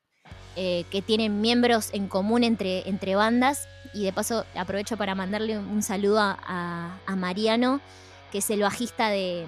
[0.55, 3.67] eh, que tienen miembros en común entre, entre bandas.
[3.93, 7.81] Y de paso aprovecho para mandarle un saludo a, Mariano,
[8.31, 9.45] que es el bajista de,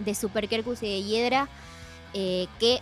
[0.00, 1.48] de Super Kerkus y de Hiedra,
[2.14, 2.80] eh, que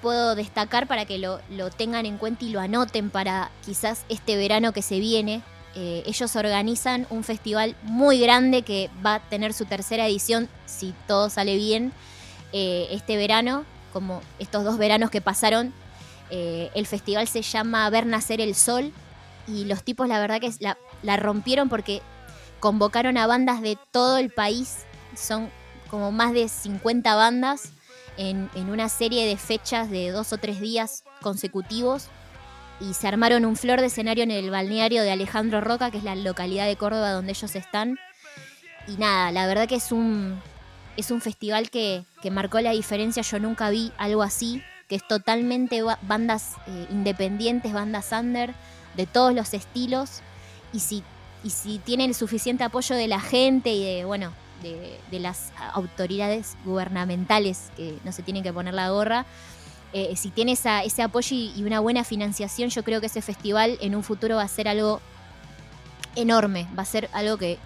[0.00, 4.36] puedo destacar para que lo, lo tengan en cuenta y lo anoten para quizás este
[4.36, 5.42] verano que se viene,
[5.76, 10.94] eh, ellos organizan un festival muy grande que va a tener su tercera edición, si
[11.08, 11.92] todo sale bien,
[12.52, 15.72] eh, este verano, como estos dos veranos que pasaron.
[16.30, 18.92] Eh, el festival se llama Ver Nacer el Sol
[19.48, 22.02] y los tipos la verdad que la, rompieron porque
[22.60, 25.50] convocaron a bandas de todo el país, son
[25.90, 27.70] como más de 50 bandas
[28.16, 32.08] en, en una serie de fechas de dos o tres días consecutivos
[32.90, 36.04] y se armaron un flor de escenario en el balneario de Alejandro Roca, que es
[36.04, 37.98] la localidad de Córdoba donde ellos están.
[38.86, 40.40] Y nada, la verdad que es un,
[40.96, 43.22] es un festival que, marcó la diferencia.
[43.22, 48.54] Yo nunca vi algo así, que es totalmente bandas eh, independientes, bandas under,
[48.96, 50.20] de todos los estilos.
[50.72, 51.02] Y si,
[51.42, 54.32] y si tienen el suficiente apoyo de la gente y de, bueno,
[54.62, 59.26] de, de las autoridades gubernamentales que no se tienen que poner la gorra,
[59.96, 63.94] eh, si tiene ese apoyo y, una buena financiación, yo creo que ese festival en
[63.94, 65.00] un futuro va a ser algo
[66.16, 67.58] enorme, va a ser algo que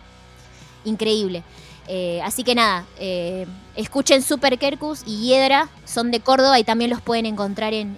[0.84, 1.42] increíble.
[1.86, 6.90] Eh, así que nada, eh, escuchen Super Kerkus y Hiedra, son de Córdoba y también
[6.90, 7.96] los pueden encontrar en,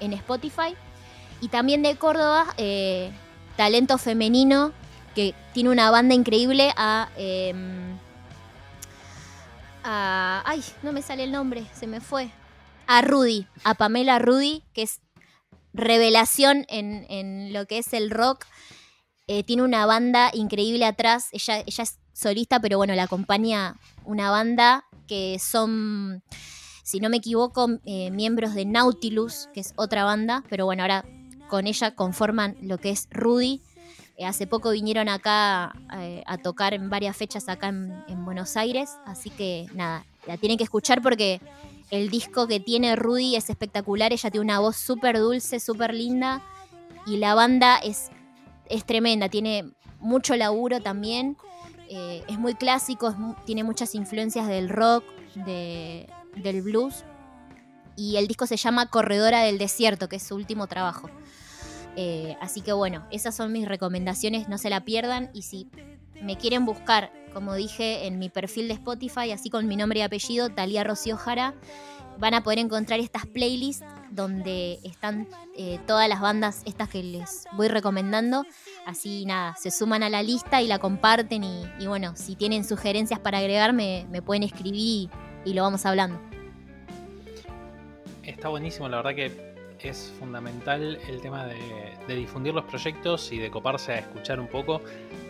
[0.00, 0.74] Spotify.
[1.40, 2.54] Y también de Córdoba,
[3.56, 4.72] talento femenino
[5.14, 7.96] que tiene una banda increíble a, em,
[9.84, 10.42] a...
[10.44, 12.30] Ay, no me sale el nombre, se me fue
[12.86, 15.00] a Rudy, a Pamela Rudy, que es
[15.72, 18.46] revelación en, lo que es el rock.
[19.26, 21.28] eh, tiene una banda increíble atrás.
[21.32, 26.22] Ella, ella es solista, pero bueno, la acompaña una banda que son,
[26.82, 31.04] si no me equivoco, eh, miembros de Nautilus, que es otra banda, pero bueno, ahora
[31.48, 33.62] con ella conforman lo que es Rudy.
[34.16, 35.74] Eh, hace poco vinieron acá
[36.26, 40.64] a tocar en varias fechas acá en, Buenos Aires, así que nada, la tienen que
[40.64, 41.40] escuchar porque
[41.94, 46.42] el disco que tiene Rudy es espectacular, ella tiene una voz súper dulce, súper linda
[47.06, 48.10] y la banda es
[48.68, 51.36] es tremenda, tiene mucho laburo también.
[51.88, 53.14] Eh, es muy clásico,
[53.44, 57.04] tiene muchas influencias del rock, del blues.
[57.96, 61.08] Y el disco se llama Corredora del Desierto, que es su último trabajo.
[61.96, 65.30] Eh, así que bueno, esas son mis recomendaciones, no se la pierdan.
[65.32, 65.68] Y si
[66.20, 70.02] me quieren buscar, como dije, en mi perfil de Spotify, así con mi nombre y
[70.02, 71.54] apellido, Talía Rocío Jara,
[72.18, 75.26] van a poder encontrar estas playlists donde están
[75.56, 78.44] eh, todas las bandas estas que les voy recomendando.
[78.86, 83.18] Así nada, se suman a la lista y la comparten y, bueno, si tienen sugerencias
[83.18, 85.10] para agregar me, pueden escribir
[85.44, 86.20] y, lo vamos hablando.
[88.22, 89.53] Está buenísimo, la verdad que
[89.90, 94.80] es fundamental el tema de, difundir los proyectos y de coparse a escuchar un poco,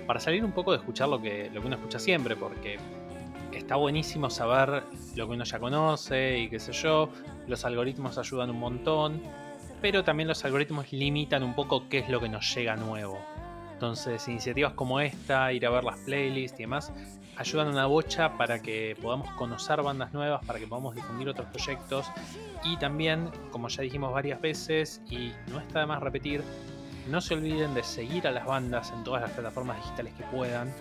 [0.06, 2.78] para salir un poco de escuchar lo que, lo que uno escucha siempre, porque
[3.52, 4.82] está buenísimo saber
[5.14, 7.08] lo que uno ya conoce y qué sé yo.
[7.46, 9.22] Los algoritmos ayudan un montón,
[9.80, 13.18] pero también los algoritmos limitan un poco qué es lo que nos llega nuevo.
[13.72, 16.92] Entonces, iniciativas como esta, ir a ver las playlists y demás,
[17.36, 22.06] ayudan una bocha para que podamos conocer bandas nuevas, para que podamos difundir otros proyectos
[22.64, 26.42] y también, como ya dijimos varias veces, y no está de más repetir,
[27.10, 30.72] no se olviden de seguir a las bandas en todas las plataformas digitales que puedan,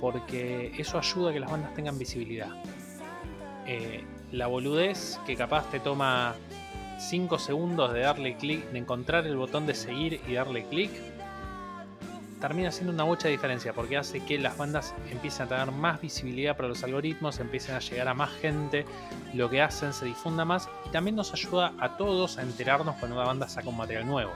[0.00, 2.50] porque eso ayuda a que las bandas tengan visibilidad.
[3.66, 6.34] Eh, la boludez que capaz te toma
[6.98, 10.90] 5 segundos de darle clic, de encontrar el botón de seguir y darle clic,
[12.42, 16.56] termina siendo una mucha diferencia porque hace que las bandas empiecen a tener más visibilidad
[16.56, 18.84] para los algoritmos, empiecen a llegar a más gente,
[19.32, 23.16] lo que hacen se difunda más y también nos ayuda a todos a enterarnos cuando
[23.16, 24.32] una banda saca un material nuevo.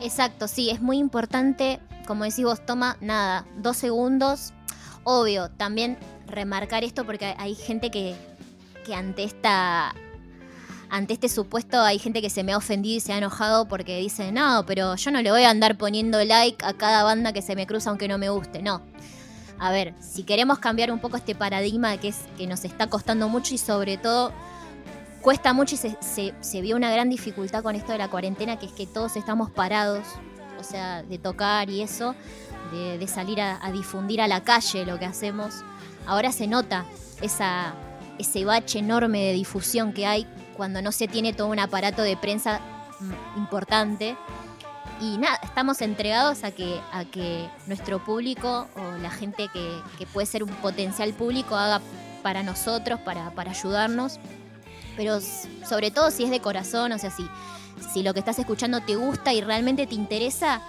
[0.00, 4.54] Exacto, sí, es muy importante, como decís vos, toma nada, dos segundos
[5.02, 8.14] obvio, también remarcar esto porque hay gente que,
[8.86, 9.94] que ante esta
[10.90, 13.98] ante este supuesto hay gente que se me ha ofendido y se ha enojado porque
[13.98, 17.42] dice, no, pero yo no le voy a andar poniendo like a cada banda que
[17.42, 18.62] se me cruza aunque no me guste.
[18.62, 18.82] No.
[19.58, 23.28] A ver, si queremos cambiar un poco este paradigma que es que nos está costando
[23.28, 24.32] mucho y sobre todo
[25.20, 28.66] cuesta mucho y se, se vio una gran dificultad con esto de la cuarentena, que
[28.66, 30.04] es que todos estamos parados,
[30.60, 32.14] o sea, de tocar y eso
[32.72, 35.64] de, salir a, difundir a la calle lo que hacemos,
[36.06, 36.84] ahora se nota
[37.22, 37.74] esa,
[38.18, 40.26] ese bache enorme de difusión que hay
[40.58, 42.60] cuando no se tiene todo un aparato de prensa
[43.00, 44.16] mm, importante.
[45.00, 50.26] Y nada, estamos entregados a que, a que nuestro público o la gente que, puede
[50.26, 51.80] ser un potencial público haga
[52.22, 54.18] para nosotros, para, para ayudarnos.
[54.96, 57.24] Pero sobre todo si es de corazón, o sea, si,
[57.92, 60.60] si lo que estás escuchando te gusta y realmente te interesa,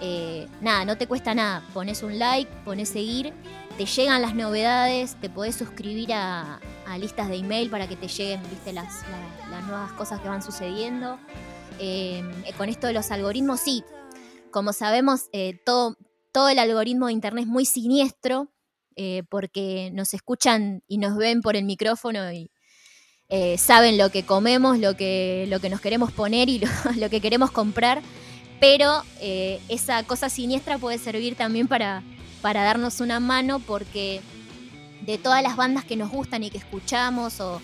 [0.00, 1.64] eh, nada, no te cuesta nada.
[1.74, 3.32] Pones un like, pones seguir,
[3.76, 6.60] te llegan las novedades, te podés suscribir a,
[6.98, 8.72] listas de email para que te lleguen ¿viste?
[8.72, 9.04] Las,
[9.66, 11.18] nuevas cosas que van sucediendo.
[11.78, 12.22] Eh,
[12.56, 13.82] con esto de los algoritmos, sí,
[14.50, 15.96] como sabemos, eh, todo,
[16.32, 18.48] todo el algoritmo de Internet es muy siniestro
[19.30, 22.50] porque nos escuchan y nos ven por el micrófono y,
[23.56, 26.60] saben lo que comemos, lo que, lo que nos queremos poner y
[26.96, 28.02] lo que queremos comprar
[28.62, 32.04] pero eh, esa cosa siniestra puede servir también para,
[32.42, 34.20] para darnos una mano porque
[35.06, 37.60] de todas las bandas que nos gustan y que escuchamos o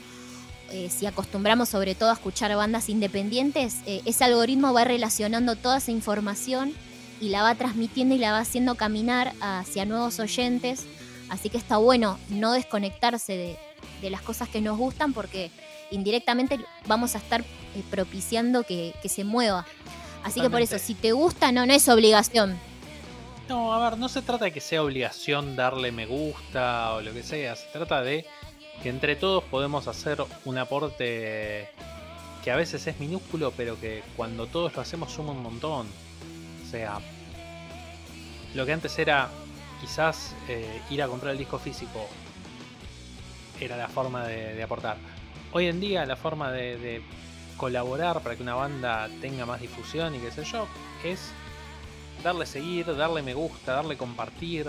[0.70, 5.78] eh, si acostumbramos sobre todo a escuchar bandas independientes, eh, ese algoritmo va relacionando toda
[5.78, 6.74] esa información
[7.20, 10.84] y la va transmitiendo y la va haciendo caminar hacia nuevos oyentes.
[11.30, 13.58] Así que está bueno no desconectarse
[14.02, 15.50] de, las cosas que nos gustan porque
[15.90, 17.44] indirectamente vamos a estar
[17.90, 19.66] propiciando que, que se mueva.
[20.22, 22.58] Así que por eso, si te gusta, no, no es obligación.
[23.48, 27.14] No, a ver, no se trata de que sea obligación darle me gusta o lo
[27.14, 27.56] que sea.
[27.56, 28.26] Se trata de
[28.82, 31.70] que entre todos podemos hacer un aporte
[32.44, 35.86] que a veces es minúsculo, pero que cuando todos lo hacemos suma un montón.
[36.62, 37.00] O sea,
[38.54, 39.30] lo que antes era
[39.80, 42.06] quizás eh, ir a comprar el disco físico
[43.58, 44.98] era la forma de, aportar.
[45.52, 47.02] Hoy en día la forma de
[47.56, 50.68] colaborar para que una banda tenga más difusión y qué sé yo,
[51.02, 51.32] es
[52.22, 54.66] darle seguir, darle me gusta, darle compartir,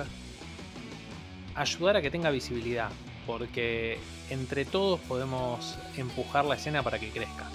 [1.56, 2.90] ayudar a que tenga visibilidad,
[3.26, 7.50] porque entre todos podemos empujar la escena para que crezca.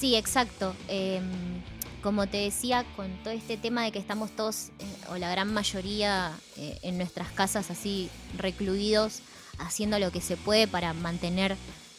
[0.00, 0.74] Sí, exacto.
[0.88, 1.60] Em,
[2.02, 5.52] como te decía, con todo este tema de que estamos todos, eh, o la gran
[5.52, 8.08] mayoría, eh, en nuestras casas así
[8.38, 9.20] recluidos,
[9.58, 11.54] haciendo lo que se puede para mantener,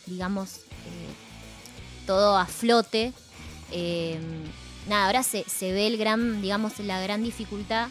[0.08, 1.14] digamos, eh,
[2.08, 3.14] todo a flote.
[4.88, 7.90] Nada, ahora se, ve el gran, digamos, la gran dificultad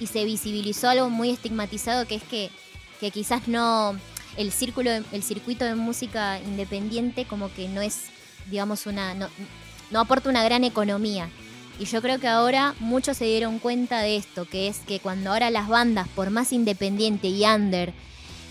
[0.00, 2.50] y se visibilizó algo muy estigmatizado que es que,
[3.00, 3.96] que quizás no
[4.36, 8.06] el círculo el circuito de música independiente como que no es
[8.50, 9.14] digamos una
[9.92, 11.28] no aporta una gran economía.
[11.78, 15.30] Y yo creo que ahora muchos se dieron cuenta de esto, que es que cuando
[15.30, 17.92] ahora las bandas, por más independiente y under,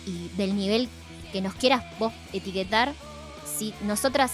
[0.06, 0.90] y del nivel
[1.32, 2.94] que nos quieras vos etiquetar,
[3.46, 4.34] si nosotras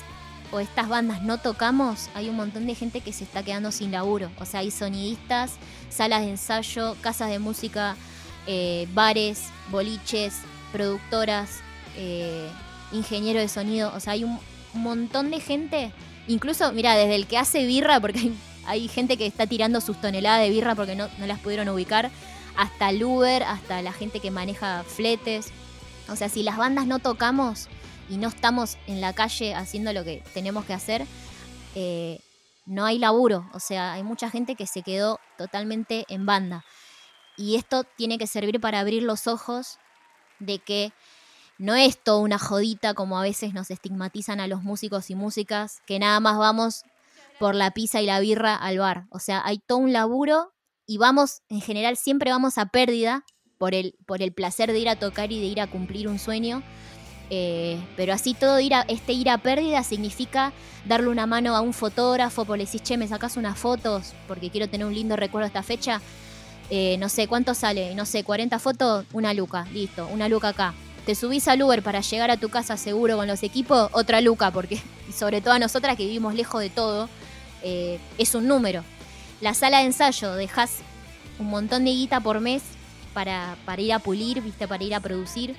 [0.51, 3.91] o estas bandas no tocamos, hay un montón de gente que se está quedando sin
[3.91, 4.31] laburo.
[4.39, 5.53] O sea, hay sonidistas,
[5.89, 7.95] salas de ensayo, casas de música,
[8.45, 10.35] eh, bares, boliches,
[10.71, 11.59] productoras,
[11.95, 12.49] eh,
[12.91, 13.91] ingeniero de sonido.
[13.95, 14.39] O sea, hay un
[14.73, 15.91] montón de gente
[16.27, 18.31] Incluso, mira, desde el que hace birra, porque
[18.65, 22.11] hay, gente que está tirando sus toneladas de birra porque no, las pudieron ubicar,
[22.57, 25.51] hasta el Uber, hasta la gente que maneja fletes.
[26.09, 27.67] O sea, si las bandas no tocamos
[28.09, 31.05] y no estamos en la calle haciendo lo que tenemos que hacer,
[31.75, 32.19] eh,
[32.65, 33.49] no hay laburo.
[33.53, 36.65] O sea, hay mucha gente que se quedó totalmente en banda.
[37.37, 39.77] Y esto tiene que servir para abrir los ojos
[40.39, 40.91] de que
[41.57, 45.81] no es todo una jodita como a veces nos estigmatizan a los músicos y músicas,
[45.85, 46.83] que nada más vamos
[47.39, 49.05] por la pizza y la birra al bar.
[49.09, 50.53] O sea, hay todo un laburo
[50.85, 53.23] y vamos, en general, siempre vamos a pérdida
[53.57, 56.19] por el, por el placer de ir a tocar y de ir a cumplir un
[56.19, 56.63] sueño.
[57.29, 60.53] Eh, pero así todo ir a, este ir a pérdida significa
[60.85, 64.49] darle una mano a un fotógrafo, por le decís, che, me sacas unas fotos porque
[64.49, 66.01] quiero tener un lindo recuerdo de esta fecha.
[66.69, 67.95] Eh, no sé, ¿cuánto sale?
[67.95, 70.73] No sé, 40 fotos, una luca, listo, una luca acá
[71.07, 74.51] te subís al Uber para llegar a tu casa seguro con los equipos, otra luca,
[74.51, 74.81] porque
[75.15, 77.07] sobre todo a nosotras que vivimos lejos de todo,
[77.63, 78.83] eh, es un número.
[79.39, 80.79] La sala de ensayo, dejas
[81.39, 82.61] un montón de guita por mes
[83.13, 84.67] para, para ir a pulir, ¿viste?
[84.67, 85.55] para ir a producir.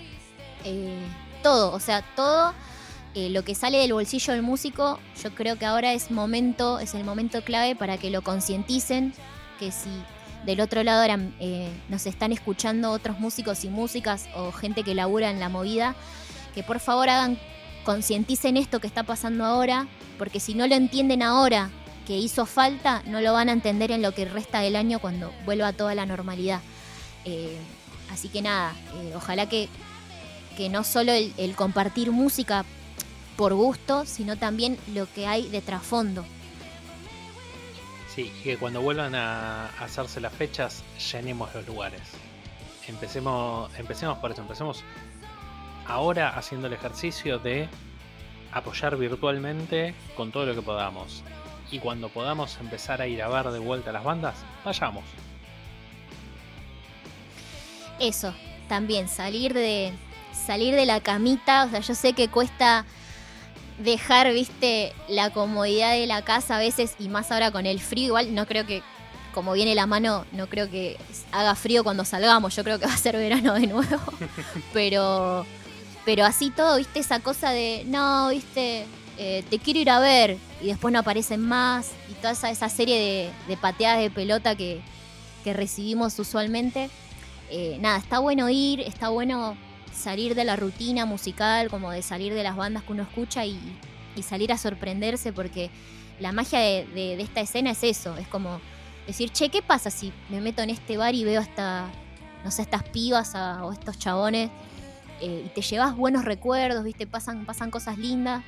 [1.42, 2.52] Todo, o sea, todo
[3.14, 6.94] eh, lo que sale del bolsillo del músico, yo creo que ahora es momento, es
[6.94, 9.14] el momento clave para que lo concienticen,
[9.58, 9.90] que si
[10.44, 11.04] del otro lado
[11.40, 15.96] eh, nos están escuchando otros músicos y músicas o gente que labura en la movida,
[16.54, 17.38] que por favor hagan,
[17.84, 21.70] concienticen esto que está pasando ahora, porque si no lo entienden ahora
[22.06, 25.32] que hizo falta, no lo van a entender en lo que resta del año cuando
[25.44, 26.60] vuelva toda la normalidad.
[27.24, 27.56] Eh,
[28.12, 28.74] así que nada,
[29.14, 29.68] ojalá que,
[30.58, 32.64] que no solo el compartir música
[33.36, 36.24] por gusto, sino también lo que hay de trasfondo,
[38.12, 40.82] Sí, y que cuando vuelvan a hacerse las fechas,
[41.12, 42.00] llenemos los lugares.
[42.88, 44.82] Empecemos, empecemos por eso, empecemos
[45.86, 47.68] ahora haciendo el ejercicio de
[48.50, 51.22] apoyar virtualmente con todo lo que podamos.
[51.70, 54.34] Y cuando podamos empezar a ir a ver de vuelta a las bandas,
[54.64, 55.04] vayamos.
[58.00, 58.34] Eso,
[58.68, 59.92] también salir de
[60.38, 62.84] salir de la camita, o sea, yo sé que cuesta
[63.78, 68.06] dejar, viste, la comodidad de la casa a veces y más ahora con el frío,
[68.06, 68.82] igual no creo que,
[69.32, 70.96] como viene la mano, no creo que
[71.32, 74.00] haga frío cuando salgamos, yo creo que va a ser verano de nuevo,
[74.72, 75.46] pero,
[76.04, 78.86] pero así todo, viste, esa cosa de, no, viste,
[79.16, 82.96] eh, te quiero ir a ver y después no aparecen más y toda esa, serie
[82.96, 84.80] de, de, pateadas de pelota que,
[85.44, 86.90] que recibimos usualmente.
[87.50, 89.56] Eh, nada, está bueno ir, está bueno
[89.92, 93.58] salir de la rutina musical, como de salir de las bandas que uno escucha y,
[94.22, 95.70] salir a sorprenderse, porque
[96.18, 98.60] la magia de, esta escena es eso, es como
[99.06, 101.86] decir, che, ¿qué pasa si me meto en este bar y veo hasta,
[102.42, 104.50] no sé, estas pibas o estos chabones?
[105.20, 107.06] Eh, y te llevas buenos recuerdos, ¿viste?
[107.06, 108.42] Pasan, pasan cosas lindas.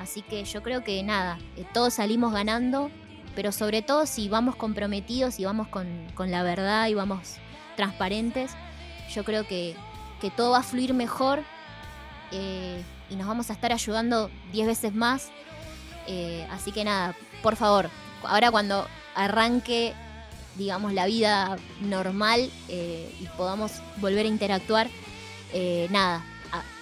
[0.00, 2.90] Así que yo creo que nada, eh, todos salimos ganando,
[3.36, 7.36] pero sobre todo si vamos comprometidos y vamos con, con la verdad y vamos
[7.76, 8.52] transparentes,
[9.12, 9.76] yo creo que,
[10.24, 11.42] que todo va a fluir mejor
[12.32, 15.28] eh, y nos vamos a estar ayudando 10 veces más.
[16.06, 17.90] Eh, así que nada, por favor,
[18.22, 19.92] ahora cuando arranque,
[20.56, 24.88] digamos, la vida normal eh, y podamos volver a interactuar,
[25.90, 26.24] nada,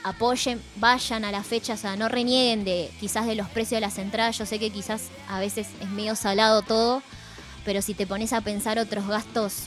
[0.05, 3.81] apoyen, vayan a las fechas, o sea, no renieguen de quizás de los precios de
[3.81, 4.39] las entradas.
[4.39, 7.03] Yo sé que quizás a veces es medio salado todo,
[7.65, 9.67] pero si te pones a pensar otros gastos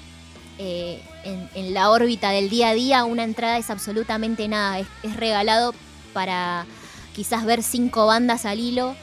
[0.57, 4.79] eh, en, la órbita del día a día, una entrada es absolutamente nada.
[4.79, 5.73] Es, regalado
[6.13, 6.65] para
[7.13, 8.95] quizás ver cinco bandas al hilo.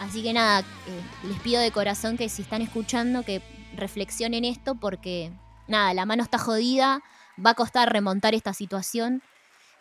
[0.00, 3.42] Así que nada, eh, les pido de corazón que si están escuchando, que
[3.74, 5.32] reflexionen esto porque
[5.66, 7.02] nada, la mano está jodida,
[7.44, 9.22] va a costar remontar esta situación.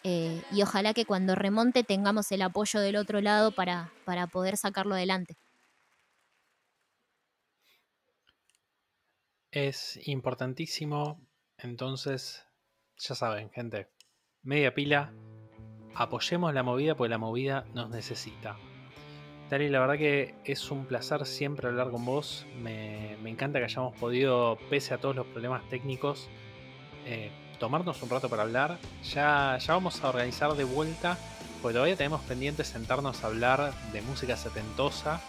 [0.03, 4.55] Eh, y ojalá que cuando remonte tengamos el apoyo del otro lado para, para poder
[4.57, 5.35] sacarlo adelante.
[9.51, 11.25] Es importantísimo,
[11.57, 12.45] entonces,
[12.97, 13.87] ya saben, gente,
[14.43, 15.13] media pila,
[15.95, 18.57] apoyemos la movida porque la movida nos necesita.
[19.49, 22.45] Tali, la verdad que es un placer siempre hablar con vos.
[22.61, 26.27] Me, encanta que hayamos podido, pese a todos los problemas técnicos,
[27.05, 28.77] eh, tomarnos un rato para hablar.
[29.03, 31.17] Ya, ya vamos a organizar de vuelta,
[31.61, 35.21] porque todavía tenemos pendiente sentarnos a hablar de música setentosa,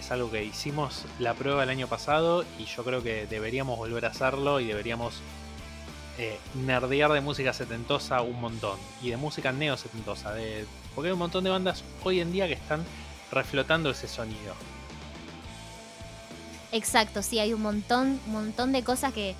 [0.00, 4.04] es algo que hicimos la prueba el año pasado y yo creo que deberíamos volver
[4.04, 5.20] a hacerlo y deberíamos
[6.18, 11.12] eh, nerdear de música setentosa un montón y de música neo setentosa, de, porque hay
[11.12, 12.84] un montón de bandas hoy en día que están
[13.30, 14.54] reflotando ese sonido.
[16.72, 19.34] Exacto, sí, hay un montón, montón de cosas que,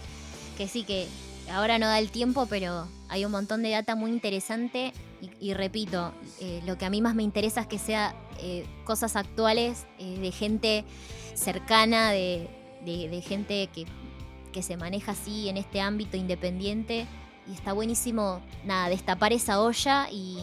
[0.57, 1.07] que sí, que
[1.51, 4.93] ahora no da el tiempo, pero hay un montón de data muy interesante
[5.41, 9.17] y, repito, eh, lo que a mí más me interesa es que sea eh, cosas
[9.17, 10.85] actuales eh, de gente
[11.35, 12.49] cercana, de,
[13.27, 13.87] gente que,
[14.53, 17.07] que, se maneja así en este ámbito independiente.
[17.49, 20.39] Y está buenísimo, nada, destapar esa olla y,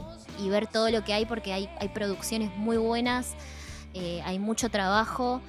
[0.49, 3.33] ver todo lo que hay porque hay, hay producciones muy buenas,
[4.25, 5.41] hay mucho trabajo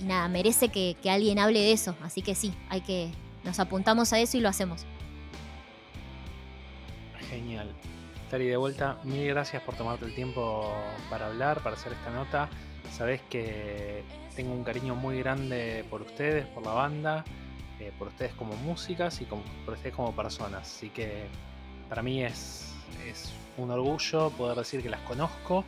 [0.00, 1.94] y, nada, merece que, alguien hable de eso.
[2.02, 3.10] Así que sí, hay que,
[3.48, 4.84] nos apuntamos a eso y lo hacemos.
[7.30, 7.74] Genial.
[8.30, 10.70] Tari, de vuelta, mil gracias por tomarte el tiempo
[11.08, 12.50] para hablar, para hacer esta nota.
[12.92, 14.04] Sabes que
[14.36, 17.24] tengo un cariño muy grande por ustedes, por la banda,
[17.80, 19.40] eh, por ustedes como músicas y por
[19.72, 20.68] ustedes como personas.
[20.68, 21.26] Así que
[21.88, 22.74] para mí es,
[23.06, 25.64] es un orgullo poder decir que las conozco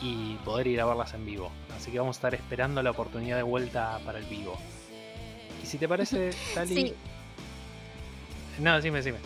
[0.00, 1.52] y poder ir a verlas en vivo.
[1.76, 4.56] Así que vamos a estar esperando la oportunidad de vuelta para el vivo.
[5.62, 6.74] Y si te parece, Tali.
[6.74, 6.94] Sí.
[8.62, 9.18] No, decime, decime.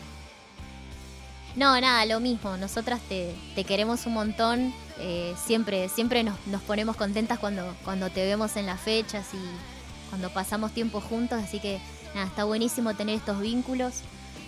[1.55, 2.57] No, nada, lo mismo.
[2.57, 3.35] Nosotras te,
[3.65, 4.75] queremos un montón.
[4.99, 10.31] Eh, siempre siempre nos, ponemos contentas cuando, cuando te vemos en las fechas y cuando
[10.31, 11.41] pasamos tiempo juntos.
[11.43, 11.79] Así que
[12.15, 14.01] nada, está buenísimo tener estos vínculos.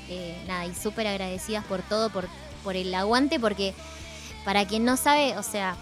[0.08, 2.26] Eh, nada, y súper agradecidas por todo, por
[2.62, 3.74] por el aguante, porque
[4.44, 5.76] para quien no sabe, o sea,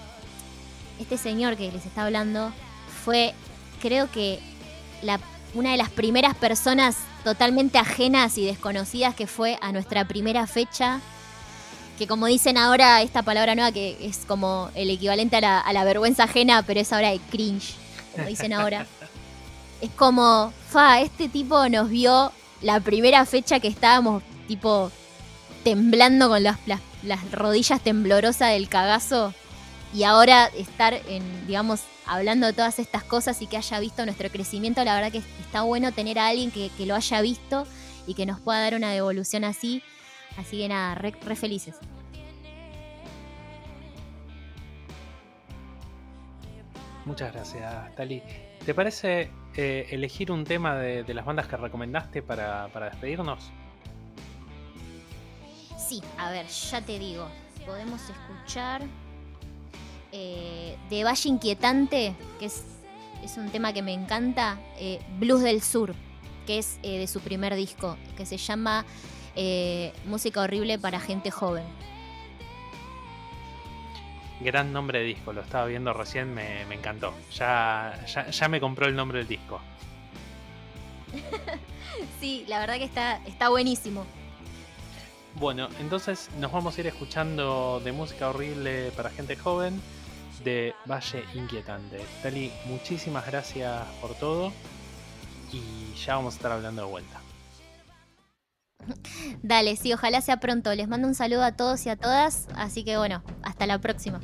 [1.01, 2.53] este señor que les está hablando
[3.05, 3.35] fue,
[3.81, 4.41] creo que,
[5.03, 5.21] la,
[5.55, 6.97] una de las primeras personas
[7.27, 11.01] totalmente ajenas y desconocidas que fue a nuestra primera fecha.
[11.99, 15.73] Que como dicen ahora, esta palabra nueva que es como el equivalente a la, a
[15.73, 17.75] la vergüenza ajena, pero es ahora de cringe,
[18.13, 18.87] como dicen ahora.
[19.81, 22.31] es como, fa, este tipo nos vio
[22.63, 24.93] la primera fecha que estábamos tipo
[25.65, 26.59] temblando con las,
[27.03, 29.35] las, rodillas temblorosas del cagazo
[29.93, 34.31] y ahora estar en, digamos, hablando de todas estas cosas y que haya visto nuestro
[34.31, 37.67] crecimiento, la verdad que está bueno tener a alguien que, lo haya visto
[38.07, 39.83] y que nos pueda dar una devolución así.
[40.37, 41.77] Así que nada, re, felices.
[47.05, 48.23] Muchas gracias, Tali.
[48.65, 53.51] ¿Te parece eh, elegir un tema de, las bandas que recomendaste para, para despedirnos?
[55.79, 57.29] Sí, a ver, ya te digo.
[57.65, 58.83] Podemos escuchar
[60.19, 62.65] eh, de Valle Inquietante, que es,
[63.23, 65.95] es, un tema que me encanta, eh, Blues del Sur,
[66.47, 68.87] que es eh, de su primer disco, que se llama
[70.07, 71.65] Música Horrible para Gente Joven.
[74.41, 77.13] Gran nombre de disco, lo estaba viendo recién, me, encantó.
[77.35, 79.61] Ya, ya, ya, me compró el nombre del disco.
[82.21, 84.07] sí, la verdad que está, está buenísimo.
[85.35, 89.79] Bueno, entonces nos vamos a ir escuchando de música horrible para gente joven
[90.45, 92.05] de Valle Inquietante.
[92.23, 94.53] Tali, muchísimas gracias por todo
[95.53, 97.21] y ya vamos a estar hablando de vuelta.
[99.43, 100.75] Dale, sí, ojalá sea pronto.
[100.75, 104.21] Les mando un saludo a todos y a todas, así que bueno, hasta la próxima.